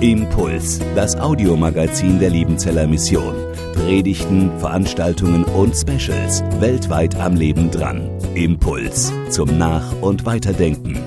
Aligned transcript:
Impuls, 0.00 0.80
das 0.94 1.14
Audiomagazin 1.14 2.18
der 2.18 2.30
Liebenzeller 2.30 2.86
Mission. 2.86 3.34
Predigten, 3.74 4.50
Veranstaltungen 4.58 5.44
und 5.44 5.76
Specials 5.76 6.42
weltweit 6.58 7.14
am 7.16 7.36
Leben 7.36 7.70
dran. 7.70 8.10
Impuls 8.34 9.12
zum 9.28 9.58
Nach- 9.58 9.92
und 10.00 10.24
Weiterdenken. 10.24 10.98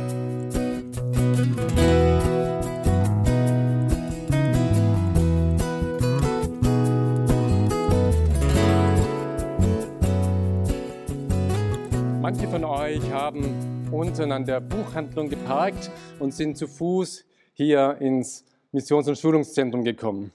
Manche 12.21 12.47
von 12.47 12.63
euch 12.63 13.11
haben 13.11 13.89
unten 13.91 14.31
an 14.31 14.45
der 14.45 14.61
Buchhandlung 14.61 15.29
geparkt 15.29 15.89
und 16.19 16.31
sind 16.31 16.57
zu 16.57 16.67
Fuß 16.67 17.25
hier 17.55 17.97
ins 17.99 18.45
Missions- 18.71 19.07
und 19.07 19.17
Schulungszentrum 19.17 19.83
gekommen. 19.83 20.31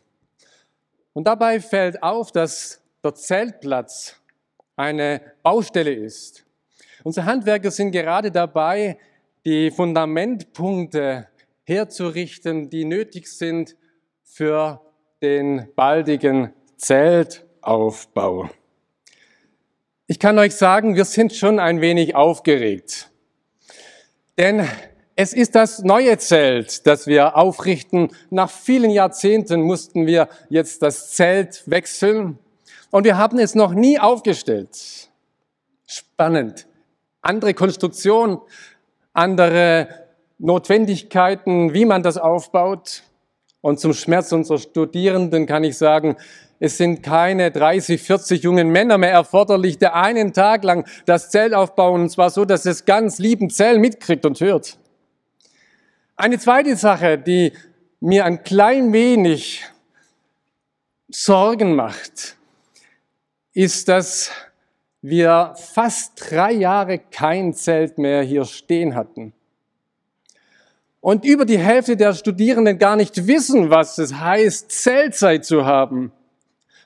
Und 1.13 1.27
dabei 1.27 1.61
fällt 1.61 2.03
auf, 2.03 2.33
dass 2.33 2.81
der 3.05 3.15
Zeltplatz 3.15 4.17
eine 4.77 5.21
Baustelle 5.43 5.93
ist. 5.93 6.45
Unsere 7.05 7.27
Handwerker 7.27 7.71
sind 7.71 7.93
gerade 7.93 8.31
dabei, 8.31 8.99
die 9.45 9.71
Fundamentpunkte 9.71 11.29
herzurichten, 11.65 12.69
die 12.71 12.85
nötig 12.85 13.27
sind 13.27 13.77
für 14.25 14.81
den 15.23 15.69
baldigen 15.75 16.53
Zeltaufbau. 16.77 18.51
Ich 20.07 20.19
kann 20.19 20.39
euch 20.39 20.55
sagen, 20.55 20.97
wir 20.97 21.05
sind 21.05 21.35
schon 21.35 21.59
ein 21.59 21.81
wenig 21.81 22.15
aufgeregt. 22.15 23.11
Denn 24.39 24.67
es 25.23 25.35
ist 25.35 25.55
das 25.55 25.83
neue 25.83 26.17
Zelt, 26.17 26.87
das 26.87 27.07
wir 27.07 27.37
aufrichten. 27.37 28.09
Nach 28.31 28.51
vielen 28.51 28.91
Jahrzehnten 28.91 29.61
mussten 29.61 30.07
wir 30.07 30.31
jetzt 30.49 30.81
das 30.81 31.11
Zelt 31.11 31.63
wechseln 31.67 32.39
und 32.91 33.05
wir 33.05 33.19
haben 33.19 33.39
es 33.39 33.55
noch 33.55 33.75
nie 33.75 33.99
aufgestellt. 33.99 35.11
Spannend. 35.87 36.67
Andere 37.21 37.53
Konstruktion, 37.53 38.41
andere 39.13 39.89
Notwendigkeiten, 40.39 41.75
wie 41.75 41.85
man 41.85 42.03
das 42.03 42.17
aufbaut. 42.17 43.03
Und 43.61 43.79
zum 43.79 43.93
Schmerz 43.93 44.33
unserer 44.33 44.57
Studierenden 44.57 45.45
kann 45.45 45.65
ich 45.65 45.77
sagen, 45.77 46.17
es 46.61 46.79
sind 46.79 47.03
keine 47.03 47.51
30, 47.51 48.03
40 48.03 48.43
jungen 48.43 48.71
Männer 48.71 48.97
mehr 48.97 49.13
erforderlich, 49.13 49.77
der 49.77 49.97
einen 49.97 50.33
Tag 50.33 50.65
lang 50.65 50.89
das 51.05 51.29
Zelt 51.29 51.53
aufbauen, 51.53 52.01
und 52.01 52.09
zwar 52.09 52.31
so, 52.31 52.47
dass 52.47 52.65
es 52.65 52.87
ganz 52.87 53.19
lieben 53.19 53.51
Zell 53.51 53.79
mitkriegt 53.79 54.25
und 54.25 54.41
hört. 54.41 54.80
Eine 56.21 56.39
zweite 56.39 56.77
Sache, 56.77 57.17
die 57.17 57.55
mir 58.01 58.27
ein 58.27 58.43
klein 58.43 58.93
wenig 58.93 59.65
Sorgen 61.09 61.75
macht, 61.75 62.37
ist, 63.55 63.89
dass 63.89 64.31
wir 65.01 65.55
fast 65.57 66.31
drei 66.31 66.53
Jahre 66.53 66.99
kein 66.99 67.55
Zelt 67.55 67.97
mehr 67.97 68.23
hier 68.23 68.45
stehen 68.45 68.95
hatten. 68.95 69.33
Und 71.01 71.25
über 71.25 71.47
die 71.47 71.59
Hälfte 71.59 71.97
der 71.97 72.13
Studierenden 72.13 72.79
gar 72.79 72.97
nicht 72.97 73.27
wissen, 73.27 73.71
was 73.71 73.97
es 73.97 74.13
heißt, 74.13 74.71
Zeltzeit 74.71 75.47
zu 75.47 75.65
haben. 75.65 76.13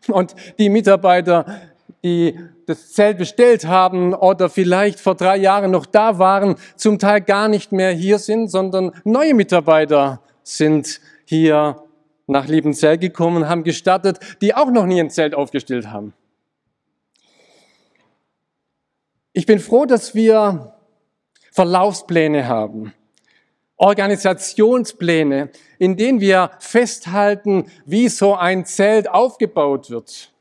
Und 0.07 0.37
die 0.59 0.69
Mitarbeiter, 0.69 1.61
die 2.05 2.39
das 2.67 2.93
Zelt 2.93 3.17
bestellt 3.17 3.67
haben 3.67 4.15
oder 4.15 4.51
vielleicht 4.51 5.01
vor 5.01 5.15
drei 5.15 5.39
Jahren 5.39 5.71
noch 5.71 5.87
da 5.87 6.19
waren, 6.19 6.57
zum 6.77 6.99
Teil 6.99 7.23
gar 7.23 7.49
nicht 7.49 7.73
mehr 7.73 7.91
hier 7.93 8.19
sind, 8.19 8.49
sondern 8.49 8.93
neue 9.05 9.33
Mitarbeiter 9.33 10.21
sind 10.43 11.01
hier 11.25 11.83
nach 12.27 12.47
Liebenzell 12.47 12.99
gekommen, 12.99 13.49
haben 13.49 13.65
gestartet, 13.65 14.21
die 14.43 14.55
auch 14.55 14.71
noch 14.71 14.85
nie 14.85 15.01
ein 15.01 15.11
Zelt 15.11 15.35
aufgestellt 15.35 15.91
haben. 15.91 16.13
Ich 19.33 19.47
bin 19.47 19.59
froh, 19.59 19.87
dass 19.87 20.15
wir 20.15 20.75
Verlaufspläne 21.53 22.47
haben, 22.47 22.93
Organisationspläne, 23.77 25.51
in 25.79 25.97
denen 25.97 26.21
wir 26.21 26.51
festhalten, 26.59 27.71
wie 27.87 28.09
so 28.09 28.35
ein 28.35 28.67
Zelt 28.67 29.09
aufgebaut 29.09 29.89
wird 29.89 30.34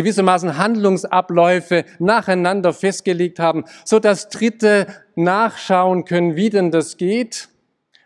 gewissermaßen 0.00 0.56
Handlungsabläufe 0.56 1.84
nacheinander 1.98 2.72
festgelegt 2.72 3.38
haben, 3.38 3.64
so 3.84 3.98
dass 3.98 4.30
Dritte 4.30 4.86
nachschauen 5.14 6.06
können, 6.06 6.36
wie 6.36 6.48
denn 6.48 6.70
das 6.70 6.96
geht 6.96 7.50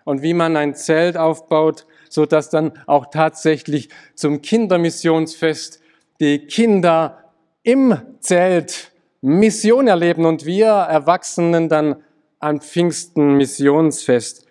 und 0.05 0.23
wie 0.23 0.35
man 0.35 0.57
ein 0.57 0.75
Zelt 0.75 1.17
aufbaut, 1.17 1.87
so 2.11 2.27
dass 2.27 2.51
dann 2.51 2.73
auch 2.87 3.07
tatsächlich 3.07 3.91
zum 4.17 4.43
Kindermissionsfest 4.43 5.81
die 6.21 6.41
Kinder 6.47 7.33
im 7.63 7.97
Zelt 8.19 8.91
Mission 9.21 9.87
erleben 9.87 10.27
und 10.27 10.45
wir 10.45 10.67
Erwachsenen 10.67 11.69
dann 11.69 12.03
am 12.41 12.61
Pfingsten 12.61 13.37
Missionsfest 13.37 14.47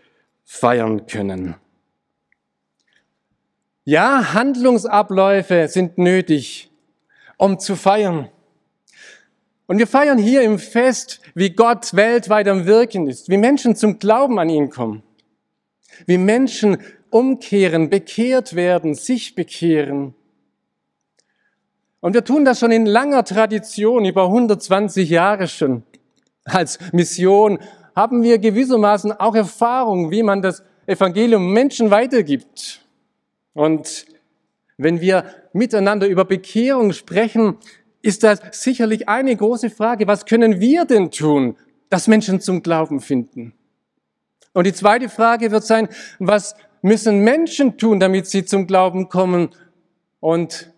feiern 0.46 1.08
können. 1.08 1.56
Ja, 3.84 4.34
Handlungsabläufe 4.34 5.68
sind 5.68 5.98
nötig, 5.98 6.72
um 7.44 7.60
zu 7.60 7.76
feiern. 7.76 8.30
Und 9.68 9.78
wir 9.78 9.88
feiern 9.88 10.18
hier 10.18 10.44
im 10.44 10.60
Fest, 10.60 11.20
wie 11.36 11.50
Gott 11.50 11.94
weltweit 11.94 12.48
am 12.48 12.66
Wirken 12.66 13.08
ist, 13.08 13.28
wie 13.28 13.36
Menschen 13.36 13.76
zum 13.76 14.00
Glauben 14.00 14.40
an 14.40 14.48
ihn 14.48 14.70
kommen, 14.70 15.04
wie 16.06 16.18
Menschen 16.18 16.78
umkehren, 17.10 17.90
bekehrt 17.90 18.56
werden, 18.56 18.96
sich 18.96 19.36
bekehren. 19.36 20.16
Und 22.00 22.14
wir 22.14 22.24
tun 22.24 22.46
das 22.46 22.62
schon 22.62 22.72
in 22.72 22.86
langer 22.86 23.26
Tradition, 23.26 24.06
über 24.06 24.24
120 24.24 25.10
Jahre 25.10 25.50
schon. 25.50 25.84
Als 26.46 26.80
Mission 26.94 27.60
haben 27.94 28.24
wir 28.24 28.38
gewissermaßen 28.40 29.12
auch 29.12 29.36
Erfahrung, 29.36 30.12
wie 30.12 30.24
man 30.24 30.42
das 30.42 30.64
Evangelium 30.86 31.52
Menschen 31.52 31.92
weitergibt. 31.92 32.86
Und 33.54 34.06
wenn 34.84 35.02
wir 35.02 35.26
miteinander 35.54 36.08
über 36.08 36.26
Bekehrung 36.26 36.94
sprechen, 36.94 37.58
ist 38.02 38.24
das 38.24 38.40
sicherlich 38.52 39.08
eine 39.08 39.36
große 39.36 39.70
Frage. 39.70 40.08
Was 40.08 40.26
können 40.26 40.60
wir 40.60 40.86
denn 40.86 41.10
tun, 41.10 41.58
dass 41.90 42.08
Menschen 42.08 42.42
zum 42.42 42.62
Glauben 42.62 43.00
finden? 43.00 43.54
Und 44.54 44.68
die 44.68 44.74
zweite 44.74 45.10
Frage 45.10 45.52
wird 45.52 45.64
sein, 45.64 45.88
was 46.20 46.56
müssen 46.82 47.24
Menschen 47.24 47.78
tun, 47.78 48.00
damit 48.00 48.28
sie 48.28 48.46
zum 48.46 48.68
Glauben 48.68 49.10
kommen? 49.10 49.50
Und 50.20 50.72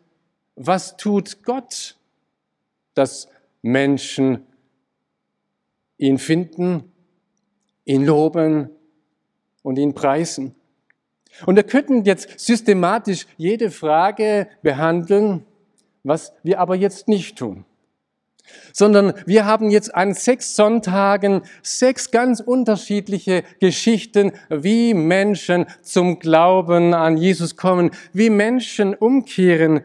was 0.55 0.95
tut 0.97 1.43
Gott, 1.43 1.97
dass 2.93 3.27
Menschen 3.61 4.45
ihn 5.97 6.17
finden, 6.17 6.91
ihn 7.83 8.05
loben 8.05 8.69
und 9.63 9.77
ihn 9.77 9.93
preisen? 9.93 10.55
Und 11.45 11.55
wir 11.55 11.63
könnten 11.63 12.05
jetzt 12.05 12.39
systematisch 12.39 13.25
jede 13.37 13.71
Frage 13.71 14.47
behandeln, 14.61 15.45
was 16.03 16.33
wir 16.43 16.59
aber 16.59 16.75
jetzt 16.75 17.07
nicht 17.07 17.37
tun. 17.37 17.65
Sondern 18.73 19.13
wir 19.25 19.45
haben 19.45 19.71
jetzt 19.71 19.93
an 19.95 20.13
sechs 20.13 20.55
Sonntagen 20.55 21.41
sechs 21.63 22.11
ganz 22.11 22.39
unterschiedliche 22.39 23.43
Geschichten, 23.59 24.33
wie 24.49 24.93
Menschen 24.93 25.65
zum 25.81 26.19
Glauben 26.19 26.93
an 26.93 27.17
Jesus 27.17 27.57
kommen, 27.57 27.91
wie 28.13 28.29
Menschen 28.29 28.93
umkehren, 28.93 29.81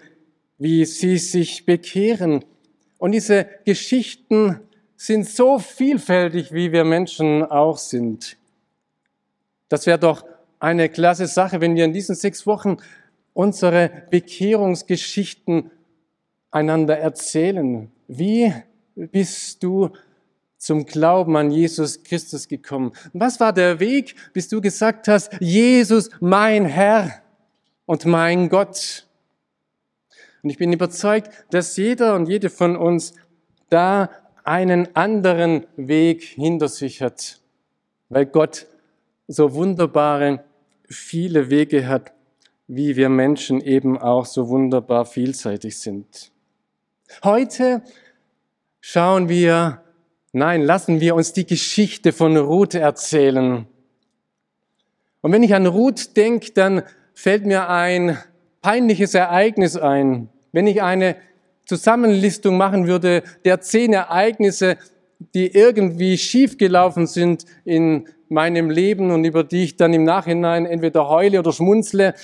wie 0.58 0.84
sie 0.84 1.16
sich 1.16 1.64
bekehren. 1.64 2.44
Und 2.98 3.12
diese 3.12 3.48
Geschichten 3.64 4.60
sind 4.94 5.26
so 5.26 5.58
vielfältig, 5.58 6.52
wie 6.52 6.70
wir 6.70 6.84
Menschen 6.84 7.42
auch 7.42 7.78
sind. 7.78 8.36
Das 9.70 9.86
wäre 9.86 9.98
doch 9.98 10.22
eine 10.60 10.88
klasse 10.88 11.26
Sache, 11.26 11.60
wenn 11.60 11.74
wir 11.74 11.84
in 11.84 11.92
diesen 11.92 12.14
sechs 12.14 12.46
Wochen 12.46 12.76
unsere 13.32 13.90
Bekehrungsgeschichten 14.10 15.70
einander 16.50 16.98
erzählen. 16.98 17.90
Wie 18.06 18.52
bist 18.94 19.62
du 19.62 19.90
zum 20.58 20.84
Glauben 20.84 21.36
an 21.36 21.50
Jesus 21.50 22.02
Christus 22.02 22.46
gekommen? 22.46 22.92
Was 23.14 23.40
war 23.40 23.52
der 23.52 23.80
Weg, 23.80 24.14
bis 24.34 24.48
du 24.48 24.60
gesagt 24.60 25.08
hast, 25.08 25.32
Jesus, 25.40 26.10
mein 26.20 26.66
Herr 26.66 27.22
und 27.86 28.04
mein 28.04 28.48
Gott? 28.50 29.06
Und 30.42 30.50
ich 30.50 30.58
bin 30.58 30.72
überzeugt, 30.72 31.30
dass 31.50 31.76
jeder 31.76 32.14
und 32.14 32.28
jede 32.28 32.50
von 32.50 32.76
uns 32.76 33.14
da 33.70 34.10
einen 34.44 34.94
anderen 34.96 35.66
Weg 35.76 36.22
hinter 36.22 36.68
sich 36.68 37.00
hat, 37.00 37.40
weil 38.08 38.26
Gott 38.26 38.66
so 39.28 39.54
wunderbare 39.54 40.44
viele 40.90 41.50
Wege 41.50 41.86
hat, 41.86 42.12
wie 42.66 42.96
wir 42.96 43.08
Menschen 43.08 43.60
eben 43.60 43.96
auch 43.96 44.26
so 44.26 44.48
wunderbar 44.48 45.06
vielseitig 45.06 45.78
sind. 45.78 46.30
Heute 47.24 47.82
schauen 48.80 49.28
wir, 49.28 49.82
nein, 50.32 50.62
lassen 50.62 51.00
wir 51.00 51.14
uns 51.14 51.32
die 51.32 51.46
Geschichte 51.46 52.12
von 52.12 52.36
Ruth 52.36 52.74
erzählen. 52.74 53.66
Und 55.20 55.32
wenn 55.32 55.42
ich 55.42 55.54
an 55.54 55.66
Ruth 55.66 56.16
denke, 56.16 56.52
dann 56.52 56.82
fällt 57.14 57.44
mir 57.44 57.68
ein 57.68 58.18
peinliches 58.62 59.14
Ereignis 59.14 59.76
ein. 59.76 60.28
Wenn 60.52 60.66
ich 60.66 60.82
eine 60.82 61.16
Zusammenlistung 61.66 62.56
machen 62.56 62.86
würde 62.86 63.22
der 63.44 63.60
zehn 63.60 63.92
Ereignisse, 63.92 64.76
die 65.34 65.54
irgendwie 65.54 66.18
schiefgelaufen 66.18 67.06
sind 67.06 67.44
in 67.64 68.08
meinem 68.30 68.70
Leben 68.70 69.10
und 69.10 69.24
über 69.24 69.44
die 69.44 69.64
ich 69.64 69.76
dann 69.76 69.92
im 69.92 70.04
Nachhinein 70.04 70.66
entweder 70.66 71.08
heule 71.08 71.38
oder 71.38 71.52
schmunzle, 71.52 72.14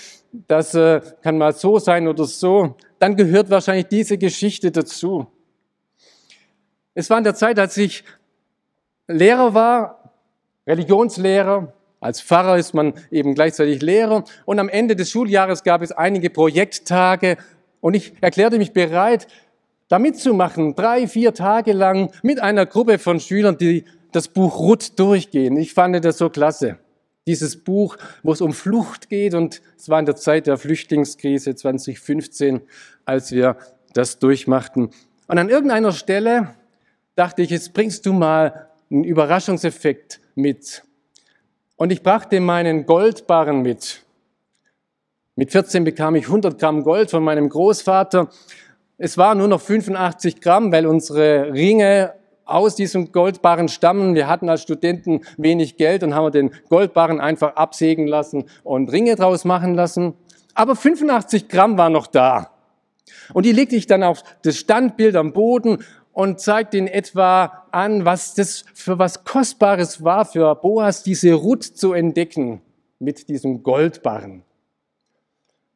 das 0.49 0.75
äh, 0.75 1.01
kann 1.23 1.39
mal 1.39 1.53
so 1.53 1.79
sein 1.79 2.09
oder 2.09 2.25
so, 2.25 2.77
dann 2.99 3.17
gehört 3.17 3.51
wahrscheinlich 3.51 3.87
diese 3.87 4.17
Geschichte 4.19 4.71
dazu. 4.71 5.27
Es 6.95 7.11
war 7.11 7.19
in 7.19 7.25
der 7.25 7.35
Zeit, 7.35 7.59
als 7.59 7.77
ich 7.77 8.05
Lehrer 9.09 9.55
war, 9.55 10.13
Religionslehrer, 10.67 11.73
als 12.01 12.21
Pfarrer 12.21 12.59
ist 12.59 12.75
man 12.75 12.95
eben 13.11 13.35
gleichzeitig 13.35 13.83
Lehrer. 13.83 14.25
Und 14.45 14.59
am 14.59 14.69
Ende 14.69 14.97
des 14.97 15.11
Schuljahres 15.11 15.65
gab 15.65 15.83
es 15.83 15.93
einige 15.93 16.31
Projekttage. 16.31 17.37
Und 17.81 17.95
ich 17.95 18.13
erklärte 18.21 18.59
mich 18.59 18.73
bereit, 18.73 19.27
da 19.89 19.99
mitzumachen, 19.99 20.75
drei, 20.75 21.07
vier 21.07 21.35
Tage 21.35 21.73
lang 21.73 22.11
mit 22.23 22.41
einer 22.41 22.67
Gruppe 22.67 22.99
von 22.99 23.21
Schülern, 23.21 23.57
die 23.57 23.85
das 24.17 24.29
Buch 24.29 24.59
Ruth 24.59 24.99
durchgehen. 24.99 25.59
Ich 25.59 25.75
fand 25.75 26.03
das 26.03 26.17
so 26.19 26.31
klasse. 26.31 26.79
Dieses 27.27 27.63
Buch, 27.63 27.97
wo 28.23 28.33
es 28.33 28.41
um 28.41 28.55
Flucht 28.55 29.11
geht 29.11 29.35
und 29.35 29.61
es 29.77 29.91
war 29.91 30.01
in 30.01 30.07
der 30.07 30.17
Zeit 30.17 30.47
der 30.47 30.57
Flüchtlingskrise 30.57 31.55
2015, 31.55 32.63
als 33.05 33.33
wir 33.33 33.59
das 33.93 34.19
durchmachten. 34.19 34.91
Und 35.29 35.39
an 35.39 35.51
irgendeiner 35.51 35.93
Stelle 35.93 36.55
dachte 37.15 37.43
ich, 37.43 37.51
jetzt 37.51 37.75
bringst 37.75 38.07
du 38.07 38.13
mal 38.13 38.69
einen 38.91 39.05
Überraschungseffekt 39.05 40.21
mit. 40.35 40.83
Und 41.77 41.93
ich 41.93 42.03
brachte 42.03 42.41
meinen 42.41 42.87
Goldbarren 42.87 43.61
mit. 43.61 44.03
Mit 45.35 45.53
14 45.53 45.85
bekam 45.85 46.15
ich 46.15 46.25
100 46.27 46.59
Gramm 46.59 46.85
Gold 46.85 47.11
von 47.11 47.23
meinem 47.23 47.51
Großvater. 47.51 48.31
Es 48.97 49.19
war 49.19 49.35
nur 49.35 49.49
noch 49.49 49.61
85 49.61 50.41
Gramm, 50.41 50.73
weil 50.73 50.87
unsere 50.87 51.53
Ringe 51.53 52.15
aus 52.47 52.77
diesem 52.77 53.13
Goldbarren 53.13 53.69
stammen. 53.69 54.15
Wir 54.15 54.29
hatten 54.29 54.49
als 54.49 54.63
Studenten 54.63 55.21
wenig 55.37 55.77
Geld 55.77 56.03
und 56.03 56.15
haben 56.15 56.33
den 56.33 56.53
Goldbarren 56.69 57.21
einfach 57.21 57.57
absägen 57.57 58.07
lassen 58.07 58.45
und 58.65 58.91
Ringe 58.91 59.17
draus 59.17 59.45
machen 59.45 59.75
lassen. 59.75 60.15
Aber 60.55 60.75
85 60.77 61.49
Gramm 61.49 61.77
war 61.77 61.91
noch 61.91 62.07
da. 62.07 62.51
Und 63.35 63.45
die 63.45 63.53
legte 63.53 63.77
ich 63.77 63.87
dann 63.87 64.03
auf 64.03 64.23
das 64.43 64.57
Standbild 64.57 65.17
am 65.17 65.33
Boden 65.33 65.85
und 66.13 66.41
zeigte 66.41 66.79
in 66.79 66.87
etwa 66.87 67.67
an, 67.73 68.05
was 68.05 68.35
das 68.35 68.65
für 68.73 68.99
was 68.99 69.25
Kostbares 69.25 70.03
war 70.03 70.25
für 70.25 70.55
Boas, 70.55 71.03
diese 71.03 71.35
Ruth 71.35 71.65
zu 71.65 71.93
entdecken 71.93 72.63
mit 72.99 73.29
diesem 73.29 73.63
Goldbarren. 73.63 74.43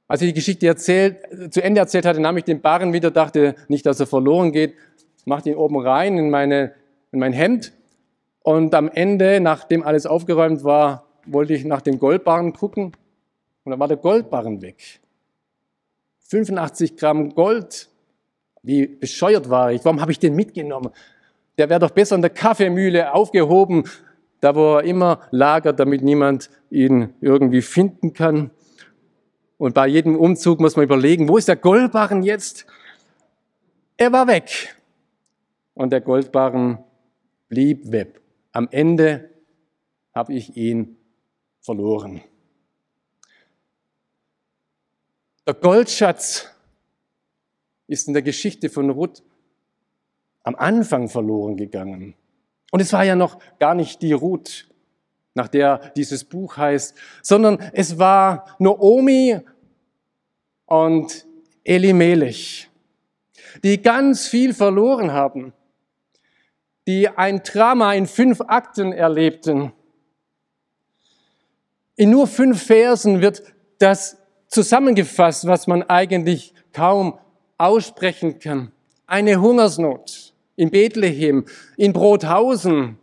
Als 0.08 0.22
ich 0.22 0.28
die 0.28 0.34
Geschichte 0.34 0.66
erzählt, 0.66 1.52
zu 1.52 1.62
Ende 1.62 1.80
erzählt 1.80 2.06
hatte, 2.06 2.20
nahm 2.20 2.36
ich 2.36 2.44
den 2.44 2.60
Barren 2.60 2.92
wieder, 2.92 3.10
dachte 3.10 3.54
nicht, 3.68 3.86
dass 3.86 4.00
er 4.00 4.06
verloren 4.06 4.50
geht, 4.50 4.74
machte 5.26 5.50
ihn 5.50 5.56
oben 5.56 5.78
rein 5.78 6.18
in, 6.18 6.30
meine, 6.30 6.74
in 7.12 7.18
mein 7.18 7.32
Hemd 7.32 7.72
und 8.42 8.74
am 8.74 8.88
Ende, 8.88 9.40
nachdem 9.40 9.82
alles 9.82 10.06
aufgeräumt 10.06 10.64
war, 10.64 11.06
wollte 11.26 11.52
ich 11.52 11.64
nach 11.64 11.82
dem 11.82 11.98
Goldbarren 11.98 12.52
gucken 12.52 12.92
und 13.64 13.70
dann 13.70 13.80
war 13.80 13.88
der 13.88 13.98
Goldbarren 13.98 14.62
weg. 14.62 15.00
85 16.28 16.96
Gramm 16.96 17.34
Gold. 17.34 17.88
Wie 18.62 18.86
bescheuert 18.86 19.50
war 19.50 19.72
ich? 19.72 19.84
Warum 19.84 20.00
habe 20.00 20.12
ich 20.12 20.18
den 20.18 20.34
mitgenommen? 20.34 20.90
Der 21.58 21.68
wäre 21.68 21.80
doch 21.80 21.90
besser 21.90 22.14
in 22.14 22.22
der 22.22 22.30
Kaffeemühle 22.30 23.12
aufgehoben, 23.12 23.84
da 24.40 24.54
wo 24.54 24.76
er 24.76 24.84
immer 24.84 25.20
lagert, 25.30 25.78
damit 25.78 26.02
niemand 26.02 26.50
ihn 26.70 27.14
irgendwie 27.20 27.62
finden 27.62 28.12
kann. 28.14 28.50
Und 29.58 29.74
bei 29.74 29.86
jedem 29.86 30.16
Umzug 30.16 30.60
muss 30.60 30.76
man 30.76 30.84
überlegen, 30.84 31.28
wo 31.28 31.36
ist 31.36 31.48
der 31.48 31.56
Goldbarren 31.56 32.22
jetzt? 32.22 32.64
Er 33.98 34.12
war 34.12 34.26
weg 34.26 34.74
und 35.80 35.88
der 35.88 36.02
Goldbarren 36.02 36.84
blieb 37.48 37.90
weg. 37.90 38.20
Am 38.52 38.68
Ende 38.70 39.30
habe 40.14 40.34
ich 40.34 40.54
ihn 40.54 40.98
verloren. 41.58 42.20
Der 45.46 45.54
Goldschatz 45.54 46.50
ist 47.86 48.08
in 48.08 48.12
der 48.12 48.20
Geschichte 48.20 48.68
von 48.68 48.90
Ruth 48.90 49.22
am 50.42 50.54
Anfang 50.54 51.08
verloren 51.08 51.56
gegangen. 51.56 52.14
Und 52.72 52.80
es 52.80 52.92
war 52.92 53.04
ja 53.04 53.16
noch 53.16 53.38
gar 53.58 53.74
nicht 53.74 54.02
die 54.02 54.12
Ruth, 54.12 54.68
nach 55.32 55.48
der 55.48 55.92
dieses 55.96 56.24
Buch 56.24 56.58
heißt, 56.58 56.94
sondern 57.22 57.58
es 57.72 57.98
war 57.98 58.54
Noomi 58.58 59.40
und 60.66 61.26
Elimelech, 61.64 62.68
die 63.64 63.80
ganz 63.80 64.26
viel 64.26 64.52
verloren 64.52 65.12
haben 65.12 65.54
die 66.90 67.08
ein 67.08 67.44
Drama 67.44 67.94
in 67.94 68.08
fünf 68.08 68.40
Akten 68.40 68.92
erlebten. 68.92 69.72
In 71.94 72.10
nur 72.10 72.26
fünf 72.26 72.64
Versen 72.64 73.20
wird 73.20 73.44
das 73.78 74.16
zusammengefasst, 74.48 75.46
was 75.46 75.68
man 75.68 75.84
eigentlich 75.84 76.52
kaum 76.72 77.16
aussprechen 77.58 78.40
kann. 78.40 78.72
Eine 79.06 79.40
Hungersnot 79.40 80.34
in 80.56 80.70
Bethlehem, 80.70 81.44
in 81.76 81.92
Brothausen 81.92 82.98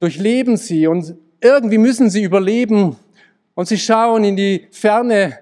durchleben 0.00 0.56
sie 0.56 0.88
und 0.88 1.14
irgendwie 1.40 1.78
müssen 1.78 2.10
sie 2.10 2.24
überleben 2.24 2.96
und 3.54 3.68
sie 3.68 3.78
schauen 3.78 4.24
in 4.24 4.34
die 4.34 4.66
Ferne 4.72 5.38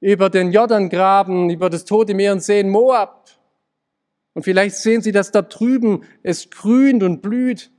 über 0.00 0.30
den 0.30 0.52
Jordangraben, 0.52 1.50
über 1.50 1.68
das 1.68 1.84
Tote 1.84 2.14
Meer 2.14 2.32
und 2.32 2.42
sehen 2.42 2.70
Moab. 2.70 3.28
Und 4.34 4.44
vielleicht 4.44 4.76
sehen 4.76 5.02
Sie, 5.02 5.12
dass 5.12 5.30
da 5.30 5.42
drüben 5.42 6.04
es 6.22 6.50
grünt 6.50 7.02
und 7.02 7.22
blüht. 7.22 7.70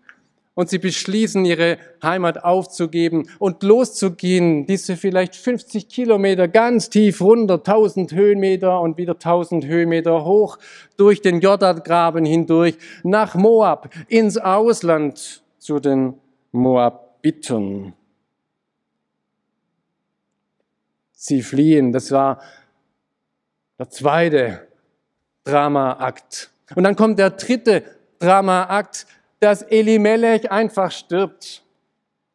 Und 0.55 0.69
Sie 0.69 0.77
beschließen, 0.77 1.45
Ihre 1.45 1.79
Heimat 2.03 2.43
aufzugeben 2.43 3.27
und 3.39 3.63
loszugehen, 3.63 4.67
diese 4.67 4.97
vielleicht 4.97 5.35
50 5.35 5.89
Kilometer 5.89 6.47
ganz 6.47 6.91
tief 6.91 7.21
runter, 7.21 7.55
1000 7.55 8.13
Höhenmeter 8.13 8.79
und 8.79 8.97
wieder 8.97 9.13
1000 9.13 9.65
Höhenmeter 9.65 10.23
hoch, 10.25 10.59
durch 10.95 11.21
den 11.21 11.41
Jordangraben 11.41 12.23
hindurch, 12.23 12.77
nach 13.01 13.33
Moab, 13.33 13.89
ins 14.09 14.37
Ausland 14.37 15.43
zu 15.57 15.79
den 15.79 16.13
Moabitern. 16.51 17.93
Sie 21.13 21.41
fliehen, 21.41 21.93
das 21.93 22.11
war 22.11 22.41
der 23.79 23.89
zweite 23.89 24.67
Dramaakt. 25.45 26.52
Und 26.75 26.83
dann 26.83 26.95
kommt 26.95 27.19
der 27.19 27.31
dritte 27.31 27.83
Dramaakt, 28.19 29.05
dass 29.39 29.61
Elimelech 29.61 30.51
einfach 30.51 30.91
stirbt. 30.91 31.63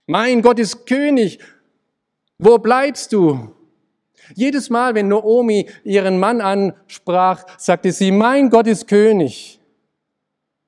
Mein 0.07 0.43
Gott 0.43 0.59
ist 0.59 0.87
König. 0.87 1.39
Wo 2.39 2.59
bleibst 2.59 3.13
du? 3.13 3.55
Jedes 4.35 4.69
Mal, 4.69 4.95
wenn 4.95 5.09
Naomi 5.09 5.69
ihren 5.85 6.19
Mann 6.19 6.41
ansprach, 6.41 7.45
sagte 7.59 7.93
sie, 7.93 8.11
mein 8.11 8.51
Gott 8.51 8.67
ist 8.67 8.87
König. 8.87 9.59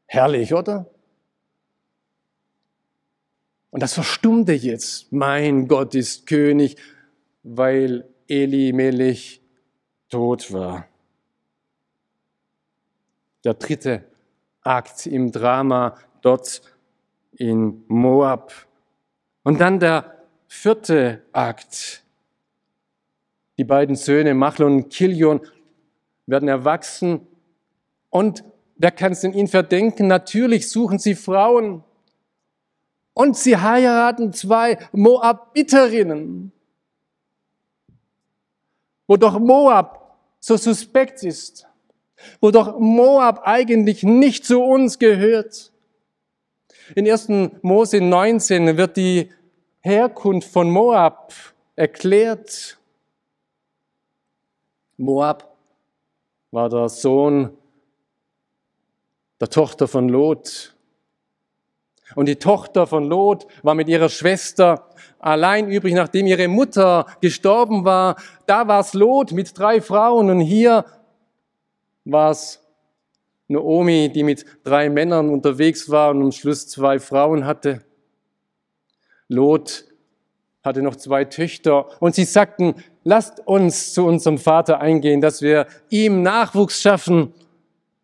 Herrlich, 0.07 0.55
oder? 0.55 0.87
Und 3.71 3.83
das 3.83 3.95
verstummte 3.95 4.53
jetzt. 4.53 5.12
Mein 5.12 5.69
Gott 5.69 5.95
ist 5.95 6.27
König, 6.27 6.77
weil 7.43 8.09
Elimelech 8.27 9.43
tot 10.09 10.53
war 10.53 10.90
der 13.45 13.55
dritte 13.55 14.05
Akt 14.63 15.07
im 15.07 15.33
Drama 15.33 15.97
dort 16.23 16.63
in 17.33 17.85
Moab. 17.89 18.53
Und 19.43 19.61
dann 19.61 19.81
der 19.81 20.27
vierte 20.47 21.23
Akt. 21.33 22.03
Die 23.57 23.65
beiden 23.65 23.97
Söhne 23.97 24.35
Machlon 24.35 24.75
und 24.75 24.91
Kilion 24.91 25.41
werden 26.27 26.49
erwachsen 26.49 27.27
und 28.11 28.45
wer 28.77 28.91
kann 28.91 29.13
es 29.13 29.21
denn 29.21 29.33
ihnen 29.33 29.49
verdenken? 29.49 30.07
Natürlich 30.07 30.69
suchen 30.69 30.99
sie 30.99 31.15
Frauen 31.15 31.85
und 33.15 33.37
sie 33.37 33.57
heiraten 33.57 34.33
zwei 34.33 34.79
Moabiterinnen. 34.93 36.53
Wo 39.07 39.17
doch 39.17 39.39
Moab 39.39 40.19
so 40.41 40.57
suspekt 40.57 41.23
ist 41.23 41.70
wo 42.41 42.50
doch 42.50 42.79
Moab 42.79 43.43
eigentlich 43.45 44.03
nicht 44.03 44.45
zu 44.45 44.62
uns 44.62 44.99
gehört. 44.99 45.73
In 46.95 47.09
1. 47.09 47.29
Mose 47.62 48.00
19 48.00 48.77
wird 48.77 48.97
die 48.97 49.31
Herkunft 49.81 50.50
von 50.50 50.71
Moab 50.71 51.33
erklärt. 51.77 52.79
Moab 54.97 55.57
war 56.50 56.69
der 56.69 56.89
Sohn 56.89 57.57
der 59.41 59.49
Tochter 59.49 59.89
von 59.89 60.09
Lot. 60.09 60.75
Und 62.17 62.27
die 62.27 62.37
Tochter 62.37 62.87
von 62.87 63.05
Lot 63.05 63.47
war 63.62 63.75
mit 63.75 63.89
ihrer 63.89 64.09
Schwester 64.09 64.89
allein 65.21 65.71
übrig, 65.71 65.95
nachdem 65.95 66.27
ihre 66.27 66.49
Mutter 66.49 67.07
gestorben 67.21 67.85
war. 67.85 68.17
Da 68.47 68.67
war 68.67 68.81
es 68.81 68.95
Lot 68.95 69.33
mit 69.33 69.57
drei 69.57 69.81
Frauen 69.81 70.29
und 70.29 70.41
hier 70.41 70.85
war 72.04 72.30
es 72.30 72.61
Naomi, 73.49 74.11
die 74.12 74.23
mit 74.23 74.45
drei 74.62 74.88
Männern 74.88 75.28
unterwegs 75.28 75.90
war 75.90 76.11
und 76.11 76.23
am 76.23 76.33
Schluss 76.33 76.69
zwei 76.69 76.99
Frauen 76.99 77.45
hatte. 77.45 77.85
Lot 79.28 79.85
hatte 80.62 80.83
noch 80.83 80.97
zwei 80.97 81.25
Töchter 81.25 82.00
und 82.00 82.14
sie 82.14 82.25
sagten, 82.25 82.75
lasst 83.04 83.47
uns 83.47 83.92
zu 83.92 84.07
unserem 84.07 84.38
Vater 84.38 84.80
eingehen, 84.80 85.21
dass 85.21 85.42
wir 85.42 85.66
ihm 85.88 86.23
Nachwuchs 86.23 86.80
schaffen. 86.80 87.33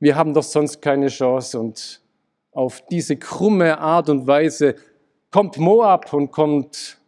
Wir 0.01 0.17
haben 0.17 0.35
doch 0.35 0.43
sonst 0.43 0.81
keine 0.81 1.09
Chance. 1.09 1.59
Und 1.61 2.01
auf 2.53 2.85
diese 2.87 3.17
krumme 3.17 3.79
Art 3.79 4.09
und 4.09 4.27
Weise 4.27 4.77
kommt 5.31 5.59
Moab 5.59 6.13
und 6.13 6.31
kommt 6.31 6.99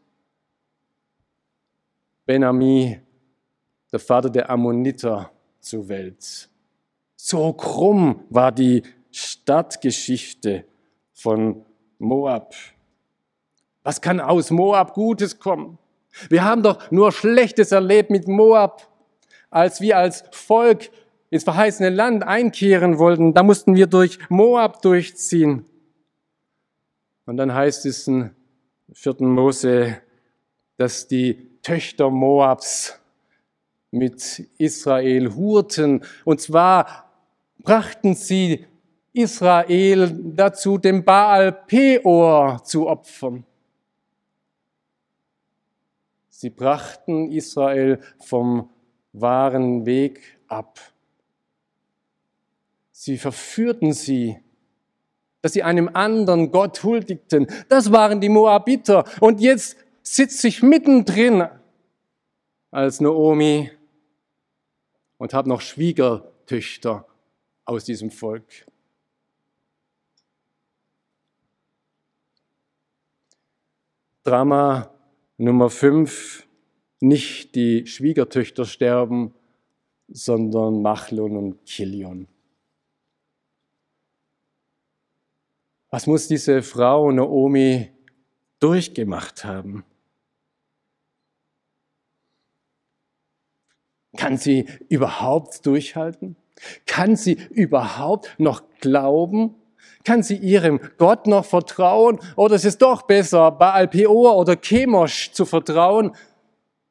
Benami, 2.26 3.00
der 3.90 3.99
Vater 3.99 4.28
der 4.28 4.50
Ammoniter, 4.50 5.30
zur 5.61 5.88
Welt. 5.88 6.49
So 7.21 7.53
krumm 7.53 8.25
war 8.31 8.53
die 8.53 8.85
Stadtgeschichte 9.11 10.65
von 11.13 11.65
Moab. 11.99 12.55
Was 13.83 14.01
kann 14.01 14.21
aus 14.21 14.53
Moab 14.53 14.95
Gutes 14.95 15.41
kommen? 15.41 15.79
Wir 16.31 16.45
haben 16.45 16.63
doch 16.63 16.93
nur 16.93 17.11
Schlechtes 17.11 17.73
erlebt 17.73 18.11
mit 18.11 18.29
Moab, 18.29 18.87
als 19.51 19.81
wir 19.81 19.99
als 19.99 20.23
Volk 20.31 20.91
ins 21.29 21.43
verheißene 21.43 21.91
Land 21.91 22.23
einkehren 22.23 22.99
wollten. 22.99 23.35
Da 23.35 23.43
mussten 23.43 23.75
wir 23.75 23.89
durch 23.89 24.21
Moab 24.31 24.81
durchziehen. 24.83 25.67
Und 27.27 27.37
dann 27.37 27.53
heißt 27.53 27.85
es 27.87 28.07
in 28.07 28.31
4. 28.93 29.17
Mose, 29.19 30.01
dass 30.77 31.09
die 31.09 31.59
Töchter 31.63 32.11
Moabs 32.11 32.97
mit 33.91 34.49
Israel 34.59 35.35
hurten. 35.35 36.05
Und 36.25 36.41
zwar 36.41 37.08
brachten 37.59 38.15
sie 38.15 38.67
Israel 39.12 40.11
dazu, 40.35 40.79
dem 40.79 41.05
Baal 41.05 41.53
Peor 41.53 42.62
zu 42.62 42.87
opfern. 42.87 43.45
Sie 46.29 46.50
brachten 46.50 47.33
Israel 47.33 48.00
vom 48.21 48.71
wahren 49.12 49.87
Weg 49.87 50.38
ab. 50.47 50.79
Sie 52.93 53.19
verführten 53.19 53.93
sie, 53.93 54.38
dass 55.43 55.53
sie 55.55 55.65
einem 55.65 55.91
anderen 55.93 56.53
Gott 56.53 56.85
huldigten. 56.85 57.49
Das 57.69 57.91
waren 57.91 58.21
die 58.21 58.29
Moabiter. 58.29 59.05
Und 59.19 59.41
jetzt 59.41 59.77
sitze 60.03 60.47
ich 60.47 60.62
mittendrin 60.62 61.49
als 62.71 63.00
Naomi 63.00 63.73
und 65.17 65.35
habe 65.35 65.49
noch 65.49 65.61
Schwiegertöchter 65.61 67.08
aus 67.69 67.85
diesem 67.85 68.11
Volk. 68.11 68.67
Drama 74.25 74.91
Nummer 75.37 75.69
fünf, 75.69 76.47
nicht 77.01 77.55
die 77.55 77.87
Schwiegertöchter 77.87 78.65
sterben, 78.65 79.35
sondern 80.09 80.81
Machlon 80.81 81.37
und 81.37 81.67
Kilion. 81.67 82.27
Was 85.91 86.07
muss 86.07 86.27
diese 86.27 86.63
Frau 86.63 87.13
Naomi 87.13 87.91
durchgemacht 88.61 89.45
haben? 89.45 89.85
Kann 94.17 94.39
sie 94.39 94.67
überhaupt 94.89 95.65
durchhalten? 95.67 96.35
Kann 96.87 97.17
sie 97.17 97.35
überhaupt 97.50 98.35
noch 98.38 98.62
glauben? 98.81 99.55
Kann 100.05 100.23
sie 100.23 100.37
ihrem 100.37 100.81
Gott 100.97 101.27
noch 101.27 101.45
vertrauen? 101.45 102.19
Oder 102.37 102.57
ist 102.57 102.65
es 102.65 102.79
doch 102.79 103.03
besser, 103.03 103.50
Baal 103.50 103.88
Peor 103.88 104.37
oder 104.37 104.57
Chemosh 104.57 105.33
zu 105.33 105.45
vertrauen, 105.45 106.12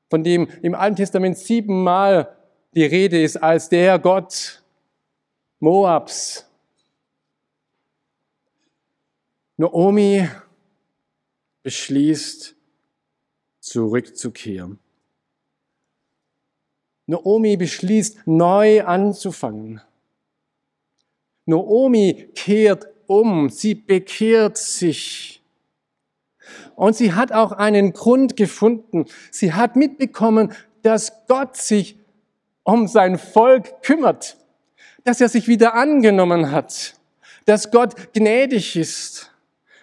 von 0.10 0.24
dem 0.24 0.48
im 0.62 0.76
Alten 0.76 0.98
Testament 0.98 1.38
siebenmal 1.38 2.36
die 2.74 2.86
Rede 2.86 3.22
ist 3.22 3.38
als 3.38 3.70
der 3.70 4.00
Gott 4.00 4.64
Moabs? 5.60 6.46
Naomi 9.58 10.30
beschließt, 11.64 12.56
zurückzukehren. 13.60 14.80
Naomi 17.08 17.58
beschließt, 17.58 18.28
neu 18.28 18.84
anzufangen. 18.84 19.82
Naomi 21.46 22.30
kehrt 22.36 22.88
um, 23.08 23.50
sie 23.50 23.74
bekehrt 23.74 24.58
sich. 24.58 25.42
Und 26.76 26.96
sie 26.96 27.14
hat 27.14 27.32
auch 27.32 27.54
einen 27.54 27.94
Grund 27.94 28.36
gefunden. 28.36 29.06
Sie 29.32 29.54
hat 29.54 29.76
mitbekommen, 29.76 30.54
dass 30.84 31.26
Gott 31.28 31.56
sich 31.58 31.98
um 32.64 32.88
sein 32.88 33.18
Volk 33.18 33.82
kümmert, 33.82 34.38
dass 35.06 35.22
er 35.22 35.30
sich 35.30 35.48
wieder 35.48 35.74
angenommen 35.74 36.52
hat, 36.52 36.96
dass 37.46 37.72
Gott 37.72 38.14
gnädig 38.14 38.76
ist, 38.76 39.32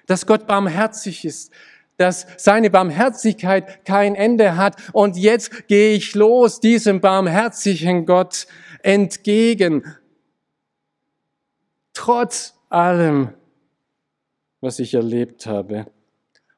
dass 0.07 0.27
Gott 0.27 0.47
barmherzig 0.47 1.25
ist, 1.25 1.51
dass 1.97 2.27
seine 2.37 2.71
Barmherzigkeit 2.71 3.85
kein 3.85 4.15
Ende 4.15 4.57
hat. 4.57 4.77
Und 4.93 5.17
jetzt 5.17 5.69
gehe 5.69 5.95
ich 5.95 6.15
los 6.15 6.61
diesem 6.61 7.01
barmherzigen 7.01 8.07
Gott 8.07 8.47
entgegen. 8.83 9.85
Trotz 11.93 12.55
allem, 12.69 13.31
was 14.61 14.79
ich 14.79 14.95
erlebt 14.95 15.47
habe. 15.47 15.87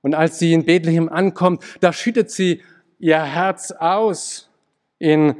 Und 0.03 0.15
als 0.15 0.39
sie 0.39 0.53
in 0.53 0.65
Bethlehem 0.65 1.09
ankommt, 1.09 1.63
da 1.81 1.93
schüttet 1.93 2.31
sie 2.31 2.63
ihr 2.99 3.23
Herz 3.23 3.73
aus. 3.73 4.49
In 4.99 5.37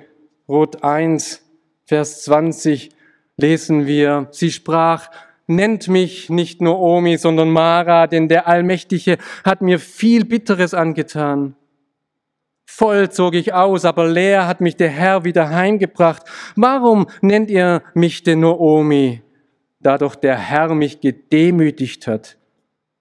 Rot 0.49 0.83
1, 0.85 1.43
Vers 1.87 2.25
20 2.25 2.91
lesen 3.37 3.87
wir, 3.87 4.29
sie 4.33 4.51
sprach, 4.51 5.11
nennt 5.47 5.89
mich 5.89 6.31
nicht 6.31 6.61
nur 6.61 6.79
Omi, 6.79 7.17
sondern 7.17 7.51
Mara, 7.51 8.07
denn 8.07 8.29
der 8.29 8.49
Allmächtige 8.49 9.19
hat 9.45 9.63
mir 9.63 9.79
viel 9.79 10.25
Bitteres 10.25 10.75
angetan. 10.75 11.55
Voll 12.65 13.11
zog 13.11 13.35
ich 13.35 13.55
aus, 13.55 13.85
aber 13.85 14.09
leer 14.09 14.47
hat 14.47 14.61
mich 14.61 14.77
der 14.77 14.91
Herr 14.91 15.25
wieder 15.25 15.51
heimgebracht. 15.51 16.23
Warum 16.57 17.07
nennt 17.21 17.51
ihr 17.51 17.83
mich 17.95 18.23
denn 18.23 18.41
nur 18.41 18.61
Omi? 18.61 19.23
da 19.87 19.99
doch 19.99 20.17
der 20.17 20.37
Herr 20.37 20.75
mich 20.75 21.01
gedemütigt 21.01 22.09
hat 22.09 22.39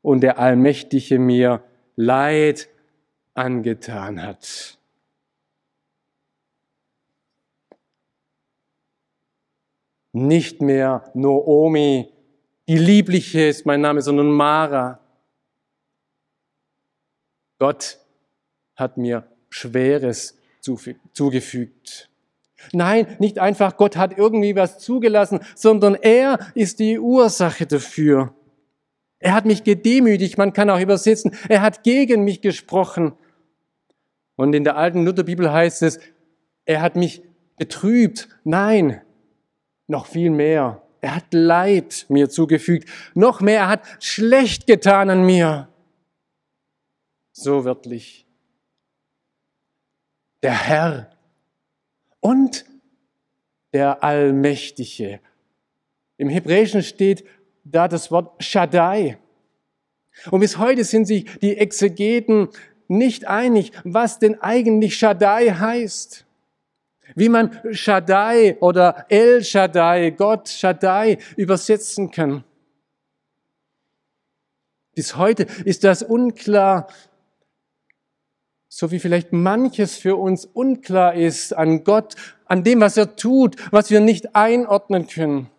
und 0.04 0.22
der 0.22 0.38
Allmächtige 0.38 1.18
mir 1.18 1.64
Leid 1.96 2.70
angetan 3.34 4.22
hat. 4.22 4.78
Nicht 10.12 10.62
mehr 10.62 11.10
Noomi, 11.16 12.14
die 12.68 12.78
Liebliche 12.78 13.48
ist 13.48 13.66
mein 13.66 13.82
Name, 13.82 14.02
sondern 14.02 14.32
Mara. 14.32 15.00
Gott 17.60 18.00
hat 18.76 18.98
mir 18.98 19.28
Schweres 19.50 20.38
zugefügt. 21.14 22.10
Nein, 22.72 23.16
nicht 23.20 23.40
einfach, 23.40 23.78
Gott 23.78 23.96
hat 23.96 24.18
irgendwie 24.18 24.56
was 24.56 24.80
zugelassen, 24.80 25.40
sondern 25.56 25.96
er 25.96 26.40
ist 26.56 26.80
die 26.80 27.00
Ursache 27.00 27.66
dafür. 27.68 28.34
Er 29.20 29.34
hat 29.34 29.46
mich 29.46 29.64
gedemütigt, 29.64 30.38
man 30.38 30.54
kann 30.54 30.70
auch 30.70 30.80
übersetzen, 30.80 31.36
er 31.48 31.62
hat 31.62 31.84
gegen 31.84 32.24
mich 32.24 32.42
gesprochen. 32.42 33.14
Und 34.36 34.54
in 34.54 34.64
der 34.64 34.76
alten 34.76 35.06
Lutherbibel 35.06 35.52
heißt 35.52 35.84
es, 35.84 36.00
er 36.66 36.82
hat 36.82 36.96
mich 36.96 37.24
betrübt. 37.58 38.28
Nein, 38.44 39.02
noch 39.88 40.08
viel 40.08 40.32
mehr. 40.32 40.82
Er 41.06 41.18
hat 41.18 41.36
Leid 41.36 42.08
mir 42.10 42.32
zugefügt. 42.32 42.90
Noch 43.14 43.40
mehr, 43.40 43.60
er 43.60 43.68
hat 43.68 44.04
schlecht 44.04 44.66
getan 44.66 45.12
an 45.12 45.24
mir. 45.24 45.70
So 47.32 47.64
wörtlich. 47.64 48.26
Der 50.42 50.66
Herr 50.68 51.12
und 52.22 52.66
der 53.72 54.04
Allmächtige. 54.04 55.20
Im 56.18 56.30
Hebräischen 56.30 56.82
steht 56.82 57.24
da 57.64 57.88
das 57.88 58.10
Wort 58.10 58.44
Shaddai. 58.44 59.20
Und 60.32 60.40
bis 60.40 60.58
heute 60.58 60.84
sind 60.84 61.06
sich 61.06 61.26
die 61.38 61.56
Exegeten 61.56 62.50
nicht 62.88 63.28
einig, 63.28 63.74
was 63.84 64.18
denn 64.18 64.42
eigentlich 64.42 64.98
Shaddai 64.98 65.52
heißt. 65.52 66.25
Wie 67.14 67.30
man 67.30 67.60
Shaddai 67.72 68.58
oder 68.60 69.06
El 69.10 69.44
Shaddai, 69.44 70.12
Gott 70.12 70.50
Shaddai 70.50 71.20
übersetzen 71.36 72.10
kann. 72.10 72.44
Bis 74.96 75.18
heute 75.18 75.44
ist 75.66 75.84
das 75.84 76.02
unklar, 76.02 76.88
so 78.70 78.92
wie 78.92 79.00
vielleicht 79.00 79.34
manches 79.34 79.98
für 79.98 80.16
uns 80.16 80.46
unklar 80.46 81.14
ist 81.14 81.54
an 81.54 81.84
Gott, 81.84 82.16
an 82.46 82.64
dem, 82.64 82.82
was 82.82 82.98
er 82.98 83.16
tut, 83.16 83.56
was 83.72 83.92
wir 83.92 84.00
nicht 84.00 84.36
einordnen 84.36 85.08
können. 85.08 85.50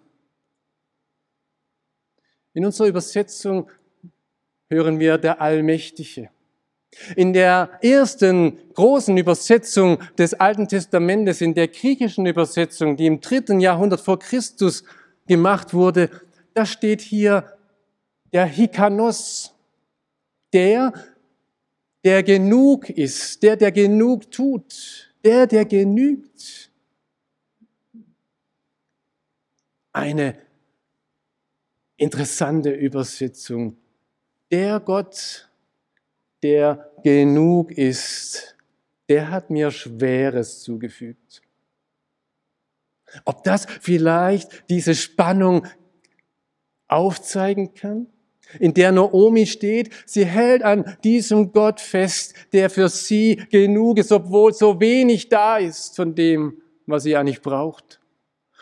In 2.54 2.64
unserer 2.64 2.88
Übersetzung 2.88 3.70
hören 4.68 4.98
wir 4.98 5.18
der 5.18 5.42
Allmächtige. 5.42 6.30
In 7.14 7.32
der 7.32 7.78
ersten 7.82 8.58
großen 8.74 9.16
Übersetzung 9.16 9.98
des 10.16 10.34
Alten 10.34 10.66
Testamentes, 10.66 11.40
in 11.40 11.54
der 11.54 11.68
griechischen 11.68 12.26
Übersetzung, 12.26 12.96
die 12.96 13.06
im 13.06 13.20
dritten 13.20 13.60
Jahrhundert 13.60 14.00
vor 14.00 14.18
Christus 14.18 14.84
gemacht 15.26 15.74
wurde, 15.74 16.10
da 16.54 16.64
steht 16.64 17.00
hier 17.02 17.56
der 18.32 18.46
Hikanos, 18.46 19.54
der, 20.52 20.92
der 22.04 22.22
genug 22.22 22.88
ist, 22.88 23.42
der, 23.42 23.56
der 23.56 23.72
genug 23.72 24.30
tut, 24.30 25.12
der, 25.24 25.46
der 25.46 25.64
genügt. 25.64 26.70
Eine 29.92 30.38
interessante 31.96 32.70
Übersetzung. 32.70 33.76
Der 34.50 34.78
Gott, 34.80 35.45
der 36.42 36.90
genug 37.02 37.70
ist, 37.70 38.56
der 39.08 39.30
hat 39.30 39.50
mir 39.50 39.70
Schweres 39.70 40.60
zugefügt. 40.60 41.42
Ob 43.24 43.44
das 43.44 43.66
vielleicht 43.80 44.68
diese 44.68 44.94
Spannung 44.94 45.66
aufzeigen 46.88 47.74
kann, 47.74 48.08
in 48.60 48.74
der 48.74 48.92
Naomi 48.92 49.46
steht, 49.46 49.90
sie 50.06 50.24
hält 50.24 50.62
an 50.62 50.96
diesem 51.02 51.52
Gott 51.52 51.80
fest, 51.80 52.34
der 52.52 52.70
für 52.70 52.88
sie 52.88 53.36
genug 53.50 53.98
ist, 53.98 54.12
obwohl 54.12 54.52
so 54.52 54.80
wenig 54.80 55.28
da 55.28 55.58
ist 55.58 55.96
von 55.96 56.14
dem, 56.14 56.62
was 56.86 57.02
sie 57.02 57.16
eigentlich 57.16 57.42
braucht. 57.42 58.00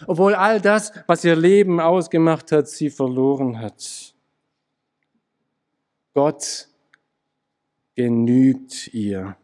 Obwohl 0.07 0.35
all 0.35 0.61
das, 0.61 0.93
was 1.07 1.25
ihr 1.25 1.37
Leben 1.37 1.81
ausgemacht 1.81 2.50
hat, 2.50 2.69
sie 2.69 2.90
verloren 2.90 3.61
hat. 3.61 4.14
Gott 6.14 6.69
genügt 7.94 8.92
ihr. 8.92 9.36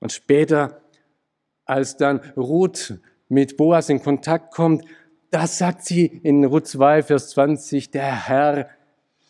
Und 0.00 0.12
später, 0.12 0.80
als 1.64 1.96
dann 1.96 2.20
Ruth 2.36 2.98
mit 3.28 3.56
Boas 3.56 3.88
in 3.88 4.02
Kontakt 4.02 4.54
kommt, 4.54 4.84
das 5.30 5.58
sagt 5.58 5.84
sie 5.84 6.06
in 6.06 6.44
Ruth 6.44 6.66
2, 6.66 7.04
Vers 7.04 7.30
20, 7.30 7.90
der 7.90 8.28
Herr 8.28 8.70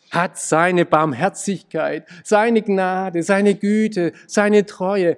hat 0.09 0.37
seine 0.37 0.85
Barmherzigkeit, 0.85 2.07
seine 2.23 2.61
Gnade, 2.61 3.23
seine 3.23 3.55
Güte, 3.55 4.11
seine 4.27 4.65
Treue, 4.65 5.17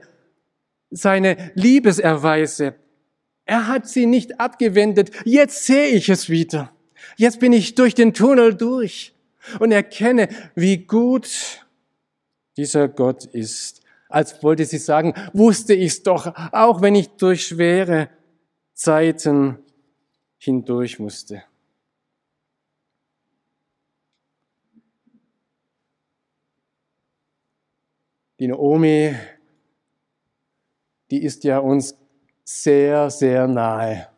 seine 0.91 1.51
Liebeserweise. 1.55 2.75
Er 3.45 3.67
hat 3.67 3.87
sie 3.87 4.05
nicht 4.05 4.39
abgewendet. 4.39 5.11
Jetzt 5.25 5.65
sehe 5.65 5.87
ich 5.87 6.09
es 6.09 6.29
wieder. 6.29 6.71
Jetzt 7.17 7.39
bin 7.39 7.53
ich 7.53 7.75
durch 7.75 7.95
den 7.95 8.13
Tunnel 8.13 8.55
durch 8.55 9.13
und 9.59 9.71
erkenne, 9.71 10.29
wie 10.55 10.77
gut 10.77 11.62
dieser 12.57 12.87
Gott 12.87 13.25
ist. 13.25 13.81
Als 14.09 14.43
wollte 14.43 14.65
sie 14.65 14.77
sagen, 14.77 15.13
wusste 15.33 15.73
ich 15.73 15.93
es 15.93 16.03
doch, 16.03 16.33
auch 16.51 16.81
wenn 16.81 16.95
ich 16.95 17.09
durch 17.09 17.47
schwere 17.47 18.09
Zeiten 18.73 19.59
hindurch 20.37 20.99
musste. 20.99 21.43
Die 28.39 28.47
Naomi, 28.47 29.15
die 31.09 31.23
ist 31.23 31.43
ja 31.43 31.59
uns 31.59 31.95
sehr, 32.43 33.09
sehr 33.09 33.47
nahe. 33.47 34.09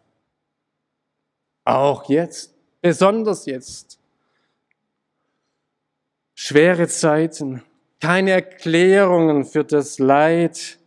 Auch 1.64 2.10
jetzt, 2.10 2.54
besonders 2.82 3.46
jetzt. 3.46 4.00
Schwere 6.34 6.88
Zeiten, 6.88 7.64
keine 8.06 8.34
Erklärungen 8.34 9.46
für 9.46 9.64
das 9.64 9.98
Leid, 9.98 10.78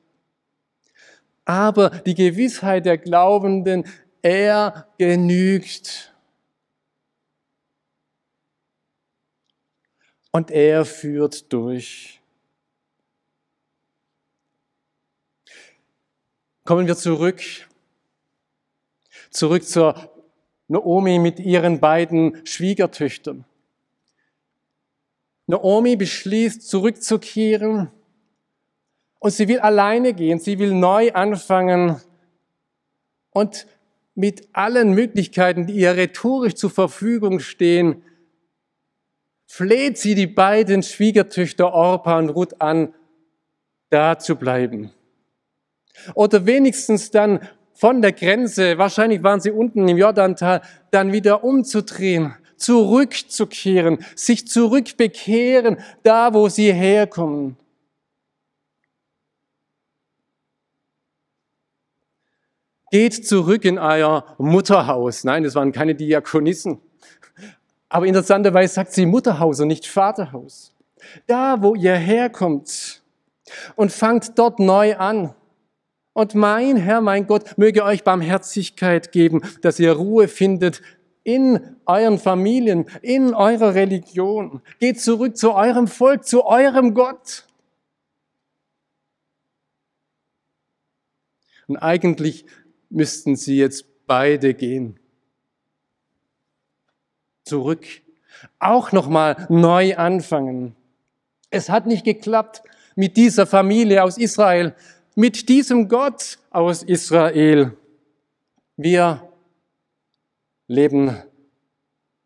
aber 1.45 1.91
die 1.91 2.15
Gewissheit 2.15 2.87
der 2.87 2.97
Glaubenden, 2.97 3.85
er 4.23 4.87
genügt. 4.99 6.15
Und 10.31 10.53
er 10.53 10.85
führt 10.85 11.53
durch. 11.53 12.21
Kommen 16.65 16.87
wir 16.87 16.97
zurück. 16.97 17.43
Zurück 19.31 19.65
zur 19.65 20.13
Naomi 20.69 21.19
mit 21.19 21.41
ihren 21.41 21.81
beiden 21.81 22.47
Schwiegertöchtern. 22.47 23.45
Naomi 25.49 25.97
beschließt, 25.97 26.69
zurückzukehren. 26.69 27.91
Und 29.19 29.31
sie 29.33 29.49
will 29.49 29.59
alleine 29.59 30.13
gehen, 30.13 30.39
sie 30.39 30.59
will 30.59 30.75
neu 30.75 31.11
anfangen. 31.13 32.01
Und 33.31 33.67
mit 34.15 34.49
allen 34.53 34.93
Möglichkeiten, 34.93 35.67
die 35.67 35.75
ihr 35.75 35.97
rhetorisch 35.97 36.55
zur 36.55 36.71
Verfügung 36.71 37.41
stehen, 37.41 38.03
fleht 39.47 39.97
sie 39.97 40.15
die 40.15 40.27
beiden 40.27 40.83
Schwiegertöchter 40.83 41.73
Orpa 41.73 42.19
und 42.19 42.29
Ruth 42.29 42.61
an, 42.61 42.95
da 43.89 44.19
zu 44.19 44.37
bleiben. 44.37 44.93
Oder 46.15 46.45
wenigstens 46.45 47.11
dann 47.11 47.41
von 47.73 48.03
der 48.03 48.13
Grenze, 48.13 48.77
wahrscheinlich 48.77 49.23
waren 49.23 49.41
sie 49.41 49.51
unten 49.51 49.89
im 49.89 49.97
Jordantal, 49.97 50.61
dann 50.91 51.13
wieder 51.13 51.43
umzudrehen, 51.43 52.35
zurückzukehren, 52.61 54.05
sich 54.15 54.49
zurückbekehren, 54.49 55.79
da 56.03 56.35
wo 56.35 56.49
sie 56.49 56.73
herkommen. 56.73 57.57
Geht 62.91 63.27
zurück 63.27 63.65
in 63.65 63.79
euer 63.79 64.25
Mutterhaus. 64.39 65.25
Nein, 65.25 65.45
das 65.45 65.55
waren 65.55 65.73
keine 65.73 65.95
Diakonissen. 65.95 66.81
Aber 67.91 68.07
interessanterweise 68.07 68.75
sagt 68.75 68.93
sie 68.93 69.07
Mutterhaus 69.07 69.61
und 69.61 69.69
nicht 69.69 69.87
Vaterhaus. 69.87 70.73
Da, 71.27 71.63
wo 71.63 71.75
ihr 71.75 71.95
herkommt 71.95 73.03
und 73.77 73.93
fangt 73.93 74.39
dort 74.39 74.59
neu 74.59 74.97
an. 74.97 75.35
Und 76.13 76.35
mein 76.35 76.77
Herr, 76.77 77.01
mein 77.01 77.27
Gott, 77.27 77.57
möge 77.57 77.85
euch 77.85 78.05
Barmherzigkeit 78.05 79.13
geben, 79.13 79.43
dass 79.63 79.79
ihr 79.79 79.93
Ruhe 79.93 80.27
findet 80.29 80.83
in 81.25 81.77
euren 81.87 82.19
Familien, 82.19 82.87
in 83.03 83.35
eurer 83.35 83.75
Religion. 83.75 84.63
Geht 84.79 85.01
zurück 85.01 85.37
zu 85.37 85.53
eurem 85.53 85.89
Volk, 85.89 86.25
zu 86.27 86.45
eurem 86.45 86.95
Gott. 86.95 87.45
Und 91.67 91.77
eigentlich 91.77 92.47
müssten 92.89 93.37
sie 93.37 93.59
jetzt 93.59 93.85
beide 94.07 94.55
gehen. 94.55 94.99
Zurück. 97.45 97.87
Auch 98.59 98.93
nochmal 98.93 99.47
neu 99.49 99.97
anfangen. 99.97 100.75
Es 101.51 101.69
hat 101.69 101.87
nicht 101.87 102.05
geklappt 102.05 102.63
mit 102.95 103.17
dieser 103.17 103.47
Familie 103.47 104.03
aus 104.03 104.19
Israel, 104.19 104.75
mit 105.15 105.49
diesem 105.49 105.89
Gott 105.89 106.39
aus 106.51 106.83
Israel. 106.83 107.77
Wir 108.77 109.28
leben 110.69 111.17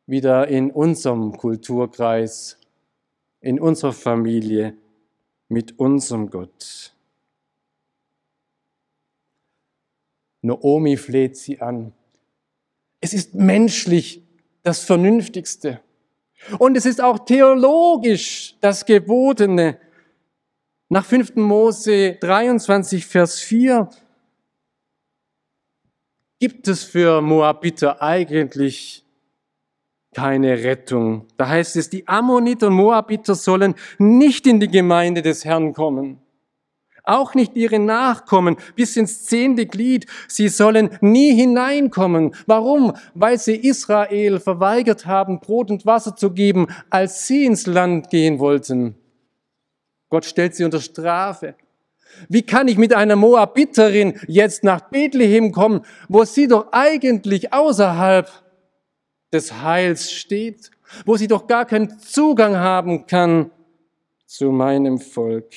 wieder 0.06 0.48
in 0.48 0.70
unserem 0.70 1.36
Kulturkreis, 1.38 2.58
in 3.40 3.58
unserer 3.58 3.92
Familie, 3.92 4.76
mit 5.48 5.78
unserem 5.78 6.28
Gott. 6.28 6.94
Naomi 10.42 10.96
fleht 10.96 11.36
sie 11.36 11.60
an. 11.60 11.92
Es 13.00 13.14
ist 13.14 13.34
menschlich 13.34 14.22
das 14.62 14.80
Vernünftigste. 14.84 15.80
Und 16.58 16.76
es 16.76 16.84
ist 16.84 17.00
auch 17.00 17.20
theologisch 17.20 18.56
das 18.60 18.84
Gebotene. 18.84 19.78
Nach 20.88 21.04
5. 21.04 21.36
Mose 21.36 22.16
23, 22.20 23.06
Vers 23.06 23.40
4 23.40 23.88
gibt 26.42 26.66
es 26.66 26.82
für 26.82 27.20
Moabiter 27.22 28.02
eigentlich 28.02 29.04
keine 30.12 30.64
Rettung. 30.64 31.28
Da 31.36 31.46
heißt 31.46 31.76
es, 31.76 31.88
die 31.88 32.08
Ammoniter 32.08 32.66
und 32.66 32.72
Moabiter 32.72 33.36
sollen 33.36 33.76
nicht 33.98 34.48
in 34.48 34.58
die 34.58 34.66
Gemeinde 34.66 35.22
des 35.22 35.44
Herrn 35.44 35.72
kommen. 35.72 36.18
Auch 37.04 37.36
nicht 37.36 37.54
ihre 37.54 37.78
Nachkommen 37.78 38.56
bis 38.74 38.96
ins 38.96 39.24
zehnte 39.26 39.66
Glied. 39.66 40.06
Sie 40.26 40.48
sollen 40.48 40.98
nie 41.00 41.32
hineinkommen. 41.32 42.34
Warum? 42.46 42.92
Weil 43.14 43.38
sie 43.38 43.54
Israel 43.54 44.40
verweigert 44.40 45.06
haben, 45.06 45.38
Brot 45.38 45.70
und 45.70 45.86
Wasser 45.86 46.16
zu 46.16 46.32
geben, 46.32 46.66
als 46.90 47.28
sie 47.28 47.44
ins 47.44 47.66
Land 47.66 48.10
gehen 48.10 48.40
wollten. 48.40 48.96
Gott 50.08 50.24
stellt 50.24 50.56
sie 50.56 50.64
unter 50.64 50.80
Strafe. 50.80 51.54
Wie 52.28 52.42
kann 52.42 52.68
ich 52.68 52.78
mit 52.78 52.92
einer 52.92 53.16
Moabiterin 53.16 54.20
jetzt 54.26 54.64
nach 54.64 54.90
Bethlehem 54.90 55.52
kommen, 55.52 55.84
wo 56.08 56.24
sie 56.24 56.48
doch 56.48 56.68
eigentlich 56.72 57.52
außerhalb 57.52 58.30
des 59.32 59.62
Heils 59.62 60.12
steht, 60.12 60.70
wo 61.04 61.16
sie 61.16 61.28
doch 61.28 61.46
gar 61.46 61.64
keinen 61.64 61.98
Zugang 61.98 62.56
haben 62.56 63.06
kann 63.06 63.50
zu 64.26 64.50
meinem 64.50 64.98
Volk? 64.98 65.52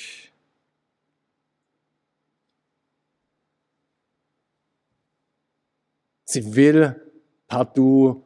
Sie 6.24 6.56
will 6.56 7.00
partout 7.46 8.22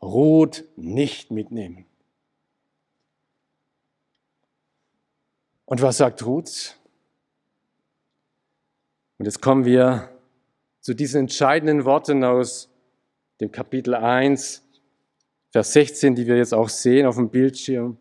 Rot 0.00 0.64
nicht 0.76 1.30
mitnehmen. 1.30 1.86
Und 5.66 5.80
was 5.82 5.96
sagt 5.96 6.24
Ruth? 6.26 6.76
Und 9.18 9.26
jetzt 9.26 9.40
kommen 9.40 9.64
wir 9.64 10.10
zu 10.80 10.94
diesen 10.94 11.20
entscheidenden 11.20 11.84
Worten 11.84 12.24
aus 12.24 12.68
dem 13.40 13.52
Kapitel 13.52 13.94
1, 13.94 14.62
Vers 15.50 15.72
16, 15.72 16.14
die 16.14 16.26
wir 16.26 16.36
jetzt 16.36 16.52
auch 16.52 16.68
sehen 16.68 17.06
auf 17.06 17.16
dem 17.16 17.30
Bildschirm. 17.30 17.96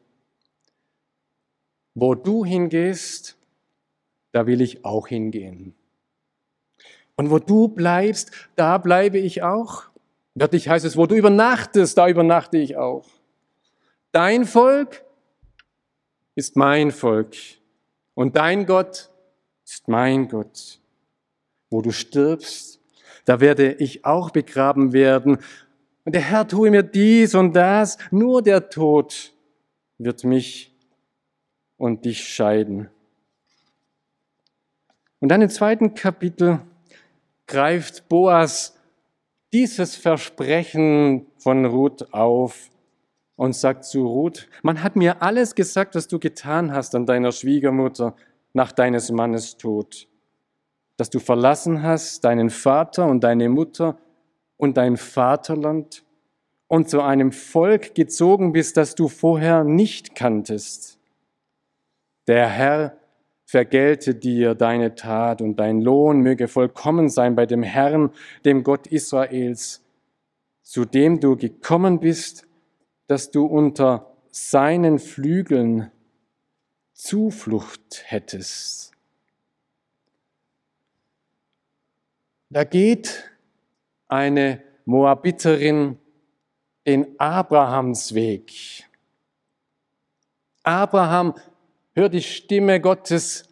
Wo 1.93 2.15
du 2.15 2.43
hingehst, 2.43 3.38
da 4.32 4.47
will 4.47 4.62
ich 4.62 4.84
auch 4.84 5.08
hingehen. 5.08 5.76
Und 7.15 7.30
wo 7.30 7.38
du 7.38 7.67
bleibst, 7.67 8.32
da 8.56 8.80
bleibe 8.80 9.19
ich 9.19 9.43
auch. 9.43 9.84
Wörtlich 10.34 10.67
heißt 10.67 10.84
es, 10.84 10.97
wo 10.97 11.06
du 11.06 11.15
übernachtest, 11.15 11.95
da 11.95 12.08
übernachte 12.08 12.58
ich 12.58 12.76
auch. 12.76 13.06
Dein 14.12 14.45
Volk 14.45 15.06
ist 16.34 16.56
mein 16.56 16.89
Volk 16.89 17.36
und 18.15 18.36
dein 18.36 18.65
Gott 18.65 19.12
ist 19.63 19.88
mein 19.88 20.28
Gott. 20.28 20.80
Wo 21.74 21.82
du 21.82 21.92
stirbst, 21.92 22.80
da 23.26 23.40
werde 23.40 23.74
ich 23.74 24.06
auch 24.06 24.30
begraben 24.30 24.94
werden. 24.94 25.40
Und 26.06 26.14
der 26.14 26.22
Herr 26.22 26.48
tue 26.48 26.70
mir 26.70 26.84
dies 26.84 27.34
und 27.34 27.54
das, 27.54 27.98
nur 28.12 28.44
der 28.44 28.70
Tod 28.70 29.34
wird 29.98 30.24
mich 30.24 30.72
und 31.78 32.06
dich 32.06 32.28
scheiden. 32.28 32.92
Und 35.20 35.30
dann 35.30 35.42
im 35.42 35.50
zweiten 35.50 35.96
Kapitel 35.96 36.60
greift 37.48 38.08
Boas 38.08 38.78
dieses 39.52 39.96
Versprechen 39.96 41.26
von 41.40 41.66
Ruth 41.66 42.14
auf 42.14 42.70
und 43.36 43.56
sagt 43.56 43.86
zu 43.86 44.06
Ruth, 44.06 44.48
man 44.62 44.84
hat 44.84 44.96
mir 44.96 45.24
alles 45.24 45.56
gesagt, 45.56 45.96
was 45.96 46.08
du 46.08 46.20
getan 46.20 46.72
hast 46.72 46.94
an 46.94 47.08
deiner 47.08 47.32
Schwiegermutter 47.32 48.16
nach 48.54 48.72
deines 48.72 49.10
Mannes 49.10 49.58
Tod, 49.58 50.08
dass 51.04 51.10
du 51.10 51.20
verlassen 51.20 51.84
hast 51.84 52.24
deinen 52.24 52.50
Vater 52.50 53.08
und 53.08 53.26
deine 53.26 53.50
Mutter 53.50 53.98
und 54.56 54.78
dein 54.78 54.96
Vaterland 54.96 56.06
und 56.70 56.89
zu 56.89 57.02
einem 57.02 57.34
Volk 57.34 57.94
gezogen 57.94 58.54
bist, 58.54 58.78
das 58.78 58.96
du 58.96 59.10
vorher 59.10 59.66
nicht 59.66 60.16
kanntest. 60.16 60.98
Der 62.28 62.48
Herr 62.48 62.96
vergelte 63.44 64.16
dir 64.16 64.56
deine 64.56 64.96
Tat 64.96 65.42
und 65.42 65.60
dein 65.60 65.82
Lohn 65.82 66.22
möge 66.22 66.48
vollkommen 66.48 67.10
sein 67.10 67.36
bei 67.36 67.46
dem 67.46 67.63
Herrn, 67.63 68.12
dem 68.46 68.63
Gott 68.63 68.88
Israels, 68.88 69.84
zu 70.62 70.86
dem 70.86 71.20
du 71.20 71.36
gekommen 71.36 72.00
bist, 72.00 72.48
dass 73.08 73.30
du 73.30 73.46
unter 73.46 74.16
seinen 74.32 75.00
Flügeln 75.00 75.92
Zuflucht 76.94 78.04
hättest. 78.06 78.92
Da 82.54 82.66
geht 82.66 83.32
eine 84.08 84.62
Moabiterin 84.86 85.98
den 86.86 87.20
Abrahams 87.20 88.13
Weg. 88.13 88.84
Abraham 90.62 91.34
hört 91.96 92.13
die 92.13 92.22
Stimme 92.22 92.80
Gottes, 92.80 93.50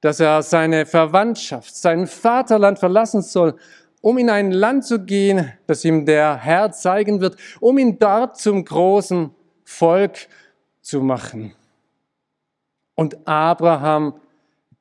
dass 0.00 0.18
er 0.18 0.42
seine 0.42 0.84
Verwandtschaft, 0.84 1.76
sein 1.76 2.08
Vaterland 2.08 2.80
verlassen 2.80 3.22
soll, 3.22 3.56
um 4.00 4.18
in 4.18 4.28
ein 4.28 4.50
Land 4.50 4.84
zu 4.84 4.98
gehen, 5.04 5.52
das 5.68 5.84
ihm 5.84 6.04
der 6.04 6.36
Herr 6.36 6.72
zeigen 6.72 7.20
wird, 7.20 7.36
um 7.60 7.78
ihn 7.78 8.00
dort 8.00 8.36
zum 8.36 8.64
großen 8.64 9.32
Volk 9.62 10.26
zu 10.80 11.02
machen. 11.02 11.54
Und 12.96 13.28
Abraham 13.28 14.20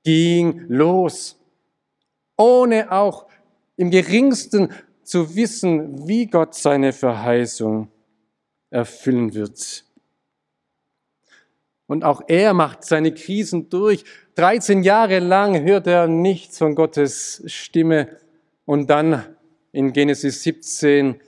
ging 0.03 0.65
los, 0.69 1.39
ohne 2.36 2.91
auch 2.91 3.29
im 3.79 3.91
geringsten 3.91 4.73
zu 5.03 5.37
wissen, 5.37 6.05
wie 6.05 6.27
Gott 6.27 6.53
seine 6.53 6.91
Verheißung 6.91 7.87
erfüllen 8.69 9.33
wird. 9.33 9.85
Und 11.87 12.03
auch 12.03 12.21
er 12.27 12.53
macht 12.53 12.83
seine 12.83 13.13
Krisen 13.13 13.69
durch. 13.69 14.03
13 14.35 14.83
Jahre 14.83 15.19
lang 15.19 15.63
hört 15.63 15.87
er 15.87 16.07
nichts 16.07 16.57
von 16.57 16.75
Gottes 16.75 17.41
Stimme. 17.45 18.17
Und 18.65 18.89
dann 18.89 19.23
in 19.71 19.93
Genesis 19.93 20.43
17, 20.43 21.21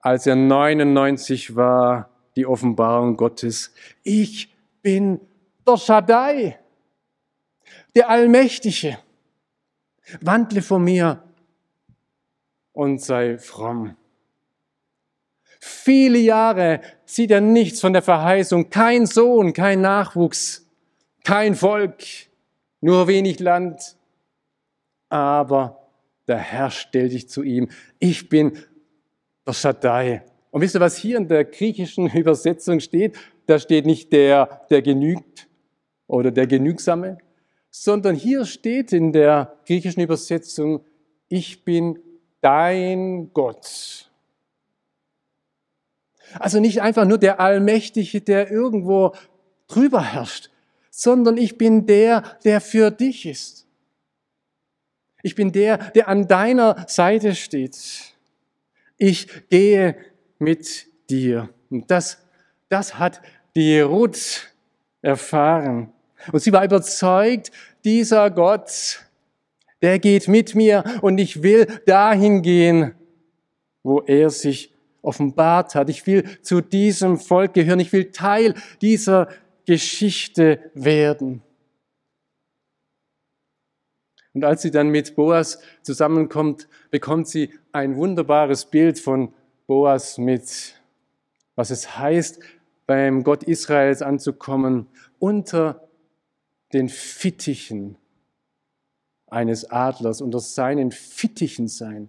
als 0.00 0.26
er 0.26 0.34
99 0.34 1.54
war, 1.54 2.10
die 2.34 2.44
Offenbarung 2.44 3.16
Gottes. 3.16 3.72
Ich 4.02 4.52
bin 4.82 5.20
der 5.64 5.76
Shaddai, 5.76 6.58
der 7.94 8.10
Allmächtige. 8.10 8.98
Wandle 10.20 10.60
vor 10.60 10.80
mir 10.80 11.22
und 12.74 13.00
sei 13.00 13.38
fromm. 13.38 13.96
Viele 15.60 16.18
Jahre 16.18 16.82
sieht 17.06 17.30
er 17.30 17.40
nichts 17.40 17.80
von 17.80 17.94
der 17.94 18.02
Verheißung, 18.02 18.68
kein 18.68 19.06
Sohn, 19.06 19.54
kein 19.54 19.80
Nachwuchs, 19.80 20.68
kein 21.24 21.54
Volk, 21.54 22.04
nur 22.82 23.08
wenig 23.08 23.40
Land. 23.40 23.96
Aber 25.08 25.88
der 26.28 26.36
Herr 26.36 26.70
stellt 26.70 27.12
sich 27.12 27.30
zu 27.30 27.42
ihm, 27.42 27.70
ich 27.98 28.28
bin 28.28 28.58
der 29.46 29.54
Shaddai. 29.54 30.22
Und 30.50 30.60
wisst 30.60 30.74
ihr, 30.74 30.80
was 30.80 30.96
hier 30.96 31.16
in 31.16 31.28
der 31.28 31.44
griechischen 31.44 32.10
Übersetzung 32.14 32.80
steht? 32.80 33.16
Da 33.46 33.58
steht 33.58 33.86
nicht 33.86 34.12
der, 34.12 34.66
der 34.68 34.82
genügt 34.82 35.48
oder 36.06 36.30
der 36.30 36.46
Genügsame, 36.46 37.18
sondern 37.70 38.14
hier 38.14 38.44
steht 38.44 38.92
in 38.92 39.12
der 39.12 39.56
griechischen 39.66 40.02
Übersetzung, 40.02 40.84
ich 41.28 41.64
bin 41.64 41.98
dein 42.44 43.32
Gott. 43.32 44.10
Also 46.38 46.60
nicht 46.60 46.82
einfach 46.82 47.06
nur 47.06 47.18
der 47.18 47.40
Allmächtige, 47.40 48.20
der 48.20 48.50
irgendwo 48.50 49.14
drüber 49.66 50.02
herrscht, 50.02 50.50
sondern 50.90 51.38
ich 51.38 51.56
bin 51.56 51.86
der, 51.86 52.22
der 52.44 52.60
für 52.60 52.90
dich 52.90 53.24
ist. 53.24 53.66
Ich 55.22 55.34
bin 55.34 55.52
der, 55.52 55.78
der 55.78 56.08
an 56.08 56.28
deiner 56.28 56.84
Seite 56.86 57.34
steht. 57.34 57.76
Ich 58.98 59.48
gehe 59.48 59.96
mit 60.38 60.86
dir. 61.08 61.48
Und 61.70 61.90
das, 61.90 62.18
das 62.68 62.98
hat 62.98 63.22
die 63.56 63.80
Ruth 63.80 64.52
erfahren. 65.00 65.92
Und 66.30 66.40
sie 66.40 66.52
war 66.52 66.64
überzeugt, 66.64 67.52
dieser 67.84 68.30
Gott, 68.30 69.03
der 69.84 69.98
geht 69.98 70.28
mit 70.28 70.54
mir 70.54 70.82
und 71.02 71.18
ich 71.18 71.42
will 71.42 71.66
dahin 71.84 72.40
gehen, 72.40 72.94
wo 73.82 74.00
er 74.00 74.30
sich 74.30 74.72
offenbart 75.02 75.74
hat. 75.74 75.90
Ich 75.90 76.06
will 76.06 76.24
zu 76.40 76.62
diesem 76.62 77.18
Volk 77.18 77.52
gehören. 77.52 77.80
Ich 77.80 77.92
will 77.92 78.10
Teil 78.10 78.54
dieser 78.80 79.28
Geschichte 79.66 80.70
werden. 80.72 81.42
Und 84.32 84.44
als 84.46 84.62
sie 84.62 84.70
dann 84.70 84.88
mit 84.88 85.16
Boas 85.16 85.60
zusammenkommt, 85.82 86.66
bekommt 86.90 87.28
sie 87.28 87.50
ein 87.72 87.94
wunderbares 87.96 88.64
Bild 88.64 88.98
von 88.98 89.34
Boas 89.66 90.16
mit, 90.16 90.80
was 91.56 91.70
es 91.70 91.98
heißt, 91.98 92.40
beim 92.86 93.22
Gott 93.22 93.42
Israels 93.42 94.00
anzukommen, 94.00 94.86
unter 95.18 95.86
den 96.72 96.88
Fittichen 96.88 97.98
eines 99.34 99.70
Adlers, 99.70 100.20
unter 100.20 100.40
seinen 100.40 100.90
Fittichen 100.90 101.68
sein. 101.68 102.08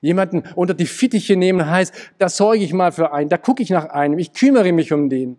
Jemanden 0.00 0.42
unter 0.54 0.74
die 0.74 0.86
Fittiche 0.86 1.36
nehmen 1.36 1.68
heißt, 1.68 1.92
da 2.18 2.28
sorge 2.28 2.62
ich 2.62 2.72
mal 2.72 2.92
für 2.92 3.12
einen, 3.12 3.28
da 3.28 3.36
gucke 3.36 3.62
ich 3.62 3.70
nach 3.70 3.86
einem, 3.86 4.18
ich 4.18 4.32
kümmere 4.32 4.72
mich 4.72 4.92
um 4.92 5.08
den. 5.08 5.38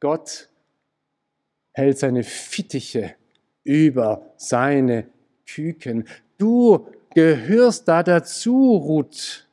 Gott 0.00 0.48
hält 1.72 1.98
seine 1.98 2.22
Fittiche 2.22 3.14
über 3.64 4.32
seine 4.36 5.08
Küken. 5.46 6.06
Du 6.38 6.88
gehörst 7.14 7.88
da 7.88 8.02
dazu, 8.02 8.76
Ruth. 8.76 9.48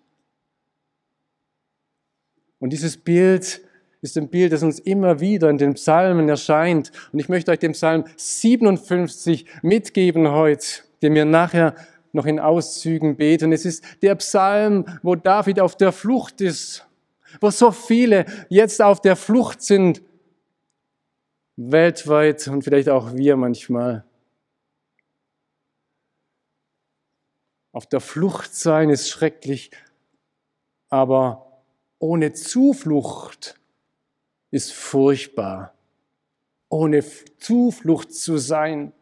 Und 2.59 2.71
dieses 2.71 2.97
Bild 2.97 3.64
ist 4.05 4.17
ein 4.17 4.29
Bild, 4.29 4.53
das 4.53 4.63
uns 4.63 4.79
immer 4.79 5.19
wieder 5.19 5.49
in 5.49 5.57
den 5.57 5.73
Psalmen 5.73 6.29
erscheint. 6.29 6.91
Und 7.11 7.19
ich 7.19 7.27
möchte 7.27 7.51
euch 7.51 7.59
den 7.59 7.73
Psalm 7.73 8.05
57 8.15 9.45
mitgeben 9.63 10.29
heute, 10.29 10.65
den 11.01 11.15
wir 11.15 11.25
nachher 11.25 11.75
noch 12.13 12.25
in 12.25 12.39
Auszügen 12.39 13.17
beten. 13.17 13.51
Es 13.51 13.65
ist 13.65 13.83
der 14.01 14.15
Psalm, 14.15 14.85
wo 15.01 15.15
David 15.15 15.59
auf 15.59 15.75
der 15.75 15.91
Flucht 15.91 16.39
ist, 16.39 16.87
wo 17.41 17.49
so 17.49 17.71
viele 17.71 18.25
jetzt 18.47 18.81
auf 18.81 19.01
der 19.01 19.15
Flucht 19.15 19.61
sind, 19.61 20.01
weltweit 21.57 22.47
und 22.47 22.63
vielleicht 22.63 22.89
auch 22.89 23.15
wir 23.15 23.35
manchmal. 23.35 24.05
Auf 27.71 27.87
der 27.87 27.99
Flucht 27.99 28.55
sein 28.55 28.89
ist 28.89 29.09
schrecklich, 29.09 29.71
aber 30.89 31.61
ohne 31.99 32.33
Zuflucht 32.33 33.59
ist 34.55 34.71
furchtbar. 34.71 35.73
Ohne 36.69 37.03
Zuflucht 37.37 38.13
zu 38.13 38.37
sein. 38.37 38.93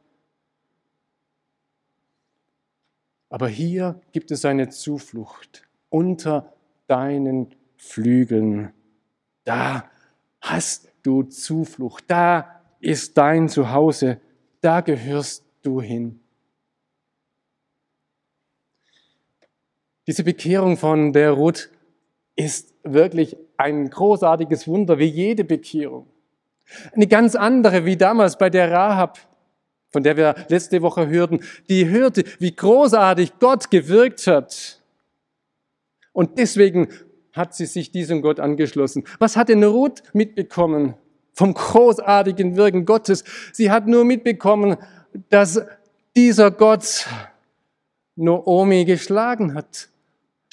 Aber 3.30 3.48
hier 3.48 4.02
gibt 4.12 4.32
es 4.32 4.46
eine 4.46 4.70
Zuflucht 4.70 5.68
unter 5.90 6.54
deinen 6.88 7.54
Flügeln. 7.78 8.74
Da 9.44 9.92
hast 10.42 10.90
du 11.04 11.22
Zuflucht. 11.22 12.06
Da 12.08 12.64
ist 12.80 13.16
dein 13.16 13.48
Zuhause. 13.48 14.20
Da 14.60 14.82
gehörst 14.82 15.46
du 15.62 15.82
hin. 15.82 16.20
Diese 20.08 20.24
Bekehrung 20.24 20.78
von 20.78 21.14
der 21.14 21.32
Ruth 21.32 21.70
ist 22.36 22.74
wirklich 22.84 23.38
ein 23.64 23.90
großartiges 23.90 24.68
Wunder, 24.68 25.00
wie 25.00 25.06
jede 25.06 25.44
Bekehrung. 25.44 26.08
Eine 26.94 27.08
ganz 27.08 27.36
andere 27.36 27.86
wie 27.86 27.98
damals 27.98 28.38
bei 28.38 28.50
der 28.50 28.72
Rahab, 28.72 29.18
von 29.90 30.04
der 30.04 30.18
wir 30.18 30.36
letzte 30.50 30.82
Woche 30.82 31.08
hörten, 31.08 31.42
die 31.70 31.88
hörte, 31.88 32.24
wie 32.40 32.56
großartig 32.56 33.40
Gott 33.40 33.72
gewirkt 33.72 34.28
hat. 34.28 34.82
Und 36.12 36.38
deswegen 36.38 36.90
hat 37.32 37.56
sie 37.56 37.66
sich 37.66 37.92
diesem 37.92 38.22
Gott 38.22 38.40
angeschlossen. 38.40 39.04
Was 39.20 39.36
hat 39.36 39.50
denn 39.50 39.64
Ruth 39.64 40.04
mitbekommen 40.14 40.96
vom 41.34 41.54
großartigen 41.54 42.56
Wirken 42.56 42.86
Gottes? 42.86 43.24
Sie 43.52 43.72
hat 43.72 43.88
nur 43.88 44.06
mitbekommen, 44.06 44.78
dass 45.30 45.62
dieser 46.16 46.52
Gott 46.52 47.08
Noomi 48.16 48.86
geschlagen 48.86 49.56
hat 49.56 49.90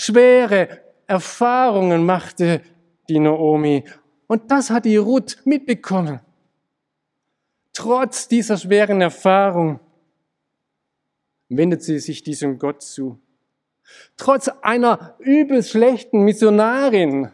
schwere 0.00 0.80
Erfahrungen 1.06 2.06
machte 2.06 2.62
die 3.10 3.18
Naomi. 3.18 3.84
Und 4.26 4.50
das 4.50 4.70
hat 4.70 4.84
die 4.84 4.96
Ruth 4.96 5.38
mitbekommen. 5.44 6.20
Trotz 7.72 8.28
dieser 8.28 8.56
schweren 8.56 9.00
Erfahrung 9.00 9.80
wendet 11.48 11.82
sie 11.82 11.98
sich 11.98 12.22
diesem 12.22 12.58
Gott 12.58 12.82
zu. 12.82 13.18
Trotz 14.16 14.48
einer 14.62 15.16
übel 15.18 15.62
schlechten 15.62 16.22
Missionarin, 16.22 17.30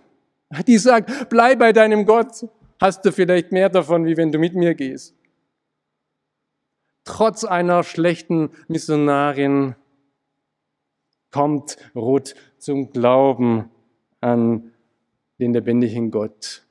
die 0.67 0.79
sagt, 0.79 1.29
bleib 1.29 1.59
bei 1.59 1.73
deinem 1.73 2.07
Gott, 2.07 2.49
hast 2.81 3.05
du 3.05 3.13
vielleicht 3.13 3.53
mehr 3.53 3.69
davon, 3.69 4.07
wie 4.07 4.17
wenn 4.17 4.33
du 4.33 4.39
mit 4.39 4.55
mir 4.55 4.75
gehst. 4.75 5.15
Trotz 7.05 7.45
einer 7.45 7.85
schlechten 7.85 8.51
Missionarin 8.69 9.77
kommt 11.31 11.77
Ruth 11.95 12.35
zum 12.59 12.91
Glauben 12.91 13.71
an 14.21 14.73
den 15.39 15.53
lebendigen 15.53 16.11
Gott. 16.11 16.63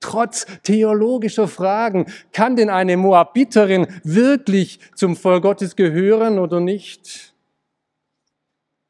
Trotz 0.00 0.46
theologischer 0.62 1.48
Fragen, 1.48 2.06
kann 2.32 2.54
denn 2.54 2.70
eine 2.70 2.96
Moabiterin 2.96 3.86
wirklich 4.04 4.78
zum 4.94 5.16
Volk 5.16 5.42
Gottes 5.42 5.74
gehören 5.74 6.38
oder 6.38 6.60
nicht? 6.60 7.34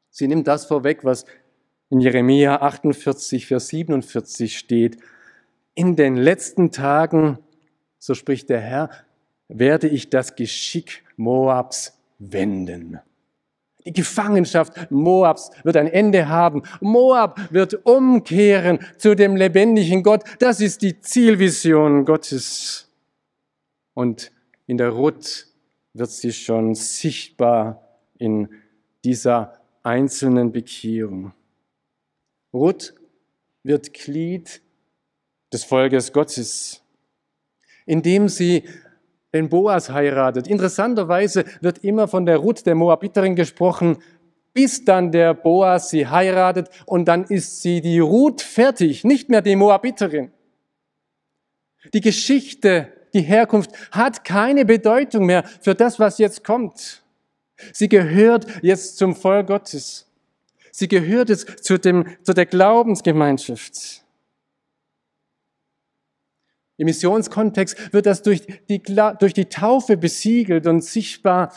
Sie 0.09 0.27
nimmt 0.27 0.47
das 0.47 0.65
vorweg, 0.65 1.03
was 1.03 1.25
in 1.89 1.99
Jeremia 1.99 2.57
48, 2.57 3.47
Vers 3.47 3.69
47 3.69 4.57
steht. 4.57 4.97
In 5.73 5.95
den 5.95 6.15
letzten 6.15 6.71
Tagen, 6.71 7.39
so 7.97 8.13
spricht 8.13 8.49
der 8.49 8.59
Herr, 8.59 8.89
werde 9.47 9.87
ich 9.87 10.09
das 10.09 10.35
Geschick 10.35 11.03
Moabs 11.17 11.97
wenden. 12.19 12.99
Die 13.85 13.93
Gefangenschaft 13.93 14.91
Moabs 14.91 15.51
wird 15.63 15.77
ein 15.77 15.87
Ende 15.87 16.27
haben. 16.27 16.63
Moab 16.81 17.39
wird 17.51 17.85
umkehren 17.85 18.79
zu 18.97 19.15
dem 19.15 19.35
lebendigen 19.35 20.03
Gott. 20.03 20.23
Das 20.39 20.59
ist 20.59 20.81
die 20.81 20.99
Zielvision 20.99 22.03
Gottes. 22.03 22.89
Und 23.93 24.31
in 24.67 24.77
der 24.77 24.89
Ruth 24.89 25.47
wird 25.93 26.11
sie 26.11 26.33
schon 26.33 26.75
sichtbar 26.75 27.81
in 28.17 28.49
dieser 29.03 29.59
einzelnen 29.83 30.51
Bekehrung. 30.51 31.33
Ruth 32.53 32.93
wird 33.63 33.93
Glied 33.93 34.61
des 35.51 35.63
Volkes 35.63 36.13
Gottes, 36.13 36.83
indem 37.85 38.29
sie 38.29 38.63
den 39.33 39.49
Boas 39.49 39.89
heiratet. 39.89 40.47
Interessanterweise 40.47 41.45
wird 41.61 41.79
immer 41.79 42.07
von 42.07 42.25
der 42.25 42.37
Ruth, 42.37 42.65
der 42.65 42.75
Moabiterin, 42.75 43.35
gesprochen, 43.35 43.97
bis 44.53 44.83
dann 44.83 45.11
der 45.11 45.33
Boas 45.33 45.89
sie 45.89 46.07
heiratet 46.07 46.69
und 46.85 47.07
dann 47.07 47.23
ist 47.25 47.61
sie 47.61 47.81
die 47.81 47.99
Ruth 47.99 48.41
fertig, 48.41 49.03
nicht 49.03 49.29
mehr 49.29 49.41
die 49.41 49.55
Moabiterin. 49.55 50.31
Die 51.93 52.01
Geschichte, 52.01 52.91
die 53.13 53.21
Herkunft 53.21 53.71
hat 53.91 54.23
keine 54.23 54.65
Bedeutung 54.65 55.25
mehr 55.25 55.43
für 55.61 55.75
das, 55.75 55.99
was 55.99 56.17
jetzt 56.17 56.43
kommt. 56.43 57.03
Sie 57.73 57.89
gehört 57.89 58.45
jetzt 58.61 58.97
zum 58.97 59.15
Volk 59.15 59.47
Gottes. 59.47 60.07
Sie 60.71 60.87
gehört 60.87 61.29
jetzt 61.29 61.63
zu, 61.63 61.77
dem, 61.77 62.05
zu 62.23 62.33
der 62.33 62.45
Glaubensgemeinschaft. 62.45 64.03
Im 66.79 66.85
Missionskontext 66.85 67.91
wird 67.91 68.05
das 68.05 68.21
durch 68.21 68.41
die, 68.69 68.81
durch 68.81 69.33
die 69.33 69.45
Taufe 69.45 69.97
besiegelt 69.97 70.65
und 70.65 70.81
sichtbar. 70.81 71.51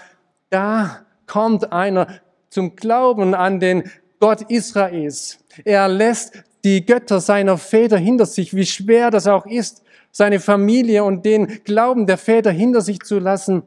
Da 0.50 1.06
kommt 1.28 1.72
einer 1.72 2.08
zum 2.50 2.74
Glauben 2.74 3.32
an 3.32 3.60
den 3.60 3.84
Gott 4.18 4.42
Israels. 4.50 5.38
Er 5.64 5.86
lässt 5.86 6.42
die 6.64 6.84
Götter 6.84 7.20
seiner 7.20 7.56
Väter 7.56 7.98
hinter 7.98 8.26
sich, 8.26 8.52
wie 8.56 8.66
schwer 8.66 9.12
das 9.12 9.28
auch 9.28 9.46
ist, 9.46 9.84
seine 10.10 10.40
Familie 10.40 11.04
und 11.04 11.24
den 11.24 11.46
Glauben 11.62 12.08
der 12.08 12.18
Väter 12.18 12.50
hinter 12.50 12.80
sich 12.80 12.98
zu 13.02 13.20
lassen. 13.20 13.62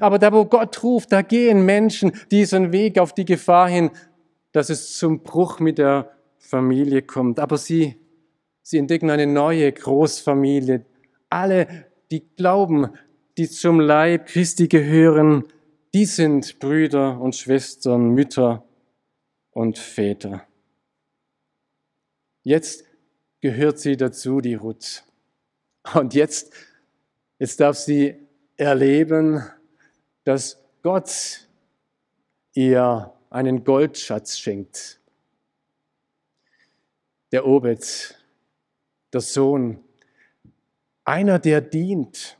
Aber 0.00 0.18
da, 0.18 0.32
wo 0.32 0.46
Gott 0.46 0.82
ruft, 0.82 1.12
da 1.12 1.22
gehen 1.22 1.64
Menschen 1.64 2.10
diesen 2.32 2.72
Weg 2.72 2.98
auf 2.98 3.12
die 3.14 3.24
Gefahr 3.24 3.68
hin, 3.68 3.90
dass 4.50 4.68
es 4.68 4.98
zum 4.98 5.20
Bruch 5.20 5.60
mit 5.60 5.78
der 5.78 6.10
Familie 6.38 7.02
kommt. 7.02 7.38
Aber 7.38 7.56
sie 7.56 7.96
Sie 8.70 8.76
entdecken 8.76 9.08
eine 9.08 9.26
neue 9.26 9.72
Großfamilie. 9.72 10.84
Alle, 11.30 11.86
die 12.10 12.28
glauben, 12.36 12.90
die 13.38 13.48
zum 13.48 13.80
Leib 13.80 14.26
Christi 14.26 14.68
gehören, 14.68 15.44
die 15.94 16.04
sind 16.04 16.58
Brüder 16.58 17.18
und 17.18 17.34
Schwestern, 17.34 18.10
Mütter 18.10 18.68
und 19.52 19.78
Väter. 19.78 20.46
Jetzt 22.42 22.84
gehört 23.40 23.78
sie 23.78 23.96
dazu, 23.96 24.42
die 24.42 24.56
Ruth. 24.56 25.02
Und 25.94 26.12
jetzt, 26.12 26.52
jetzt 27.38 27.60
darf 27.60 27.78
sie 27.78 28.16
erleben, 28.58 29.44
dass 30.24 30.62
Gott 30.82 31.48
ihr 32.52 33.14
einen 33.30 33.64
Goldschatz 33.64 34.36
schenkt. 34.36 35.00
Der 37.32 37.46
Obed 37.46 38.17
der 39.12 39.20
Sohn, 39.20 39.78
einer, 41.04 41.38
der 41.38 41.60
dient, 41.60 42.38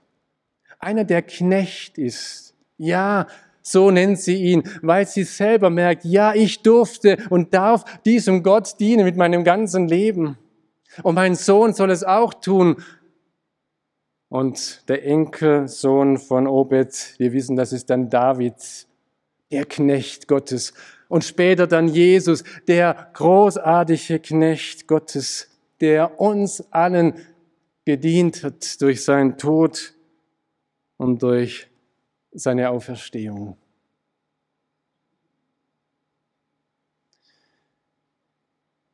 einer, 0.78 1.04
der 1.04 1.22
Knecht 1.22 1.98
ist. 1.98 2.54
Ja, 2.76 3.26
so 3.62 3.90
nennt 3.90 4.18
sie 4.18 4.42
ihn, 4.42 4.62
weil 4.82 5.06
sie 5.06 5.24
selber 5.24 5.70
merkt, 5.70 6.04
ja, 6.04 6.34
ich 6.34 6.62
durfte 6.62 7.18
und 7.30 7.52
darf 7.52 7.84
diesem 8.02 8.42
Gott 8.42 8.78
dienen 8.80 9.04
mit 9.04 9.16
meinem 9.16 9.44
ganzen 9.44 9.88
Leben. 9.88 10.38
Und 11.02 11.14
mein 11.14 11.34
Sohn 11.34 11.74
soll 11.74 11.90
es 11.90 12.04
auch 12.04 12.34
tun. 12.34 12.82
Und 14.28 14.88
der 14.88 15.04
Enkelsohn 15.04 16.18
von 16.18 16.46
Obed, 16.46 17.14
wir 17.18 17.32
wissen, 17.32 17.56
das 17.56 17.72
ist 17.72 17.90
dann 17.90 18.10
David, 18.10 18.54
der 19.50 19.64
Knecht 19.64 20.28
Gottes. 20.28 20.74
Und 21.08 21.24
später 21.24 21.66
dann 21.66 21.88
Jesus, 21.88 22.44
der 22.68 23.10
großartige 23.14 24.18
Knecht 24.18 24.86
Gottes 24.86 25.47
der 25.80 26.20
uns 26.20 26.60
allen 26.72 27.14
gedient 27.84 28.44
hat 28.44 28.80
durch 28.80 29.04
seinen 29.04 29.38
Tod 29.38 29.94
und 30.96 31.22
durch 31.22 31.68
seine 32.32 32.70
Auferstehung. 32.70 33.56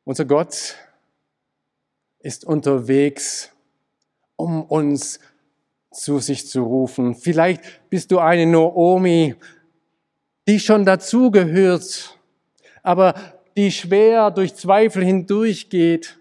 Unser 0.05 0.25
Gott 0.25 0.75
ist 2.19 2.45
unterwegs, 2.45 3.51
um 4.35 4.63
uns 4.63 5.19
zu 5.91 6.19
sich 6.19 6.47
zu 6.47 6.63
rufen. 6.63 7.15
Vielleicht 7.15 7.89
bist 7.89 8.11
du 8.11 8.19
eine 8.19 8.45
Noomi, 8.45 9.35
die 10.47 10.59
schon 10.59 10.85
dazugehört, 10.85 12.17
aber 12.83 13.15
die 13.57 13.71
schwer 13.71 14.29
durch 14.31 14.55
Zweifel 14.55 15.03
hindurchgeht 15.03 16.17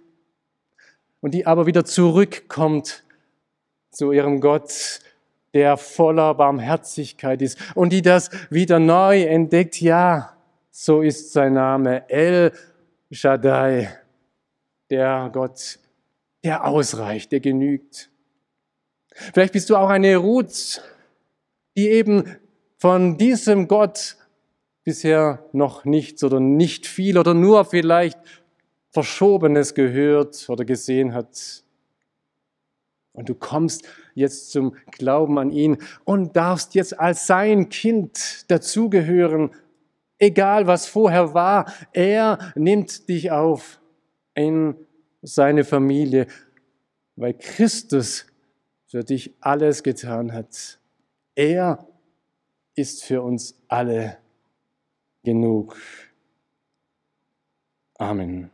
und 1.25 1.33
die 1.33 1.47
aber 1.47 1.65
wieder 1.65 1.87
zurückkommt 1.87 3.03
zu 3.91 4.13
ihrem 4.13 4.43
Gott, 4.43 5.01
der 5.55 5.79
voller 5.79 6.35
Barmherzigkeit 6.35 7.41
ist 7.41 7.57
und 7.75 7.95
die 7.95 8.03
das 8.03 8.29
wieder 8.51 8.79
neu 8.79 9.23
entdeckt. 9.23 9.81
Ja, 9.81 10.37
so 10.71 11.01
ist 11.01 11.33
sein 11.33 11.55
Name 11.55 12.11
El 12.11 12.53
Shaddai, 13.11 13.89
der 14.91 15.31
Gott, 15.33 15.79
der 16.45 16.67
ausreicht, 16.67 17.33
der 17.33 17.41
genügt. 17.41 18.11
Vielleicht 19.33 19.55
bist 19.55 19.71
du 19.71 19.77
auch 19.77 19.89
eine 19.89 20.19
Ruth, 20.19 20.83
die 21.75 21.89
eben 21.89 22.37
von 22.77 23.17
diesem 23.17 23.67
Gott 23.67 24.19
bisher 24.83 25.43
noch 25.53 25.87
nichts 25.87 26.23
oder 26.23 26.39
nicht 26.39 26.87
viel 26.87 27.17
oder 27.17 27.33
nur 27.33 27.65
vielleicht 27.65 28.19
Verschobenes 28.95 29.75
gehört 29.75 30.49
oder 30.49 30.65
gesehen 30.65 31.15
hat. 31.15 31.65
Und 33.13 33.29
du 33.29 33.35
kommst 33.35 33.87
jetzt 34.15 34.53
zum 34.53 34.77
Glauben 34.93 35.39
an 35.39 35.51
ihn 35.51 35.79
und 36.05 36.37
darfst 36.37 36.75
jetzt 36.77 36.99
als 36.99 37.27
sein 37.27 37.69
Kind 37.69 38.49
dazugehören, 38.49 39.51
egal 40.19 40.69
was 40.69 40.87
vorher 40.87 41.35
war. 41.35 41.73
Er 41.93 42.39
nimmt 42.55 43.09
dich 43.09 43.33
auf 43.33 43.81
in 44.35 44.77
seine 45.23 45.65
Familie, 45.65 46.29
weil 47.17 47.35
Christus 47.35 48.27
für 48.87 49.03
dich 49.03 49.35
alles 49.41 49.83
getan 49.83 50.33
hat. 50.33 50.79
Er 51.35 51.87
ist 52.77 53.03
für 53.05 53.23
uns 53.23 53.57
alle 53.67 54.19
genug. 55.25 55.77
Amen. 57.99 58.54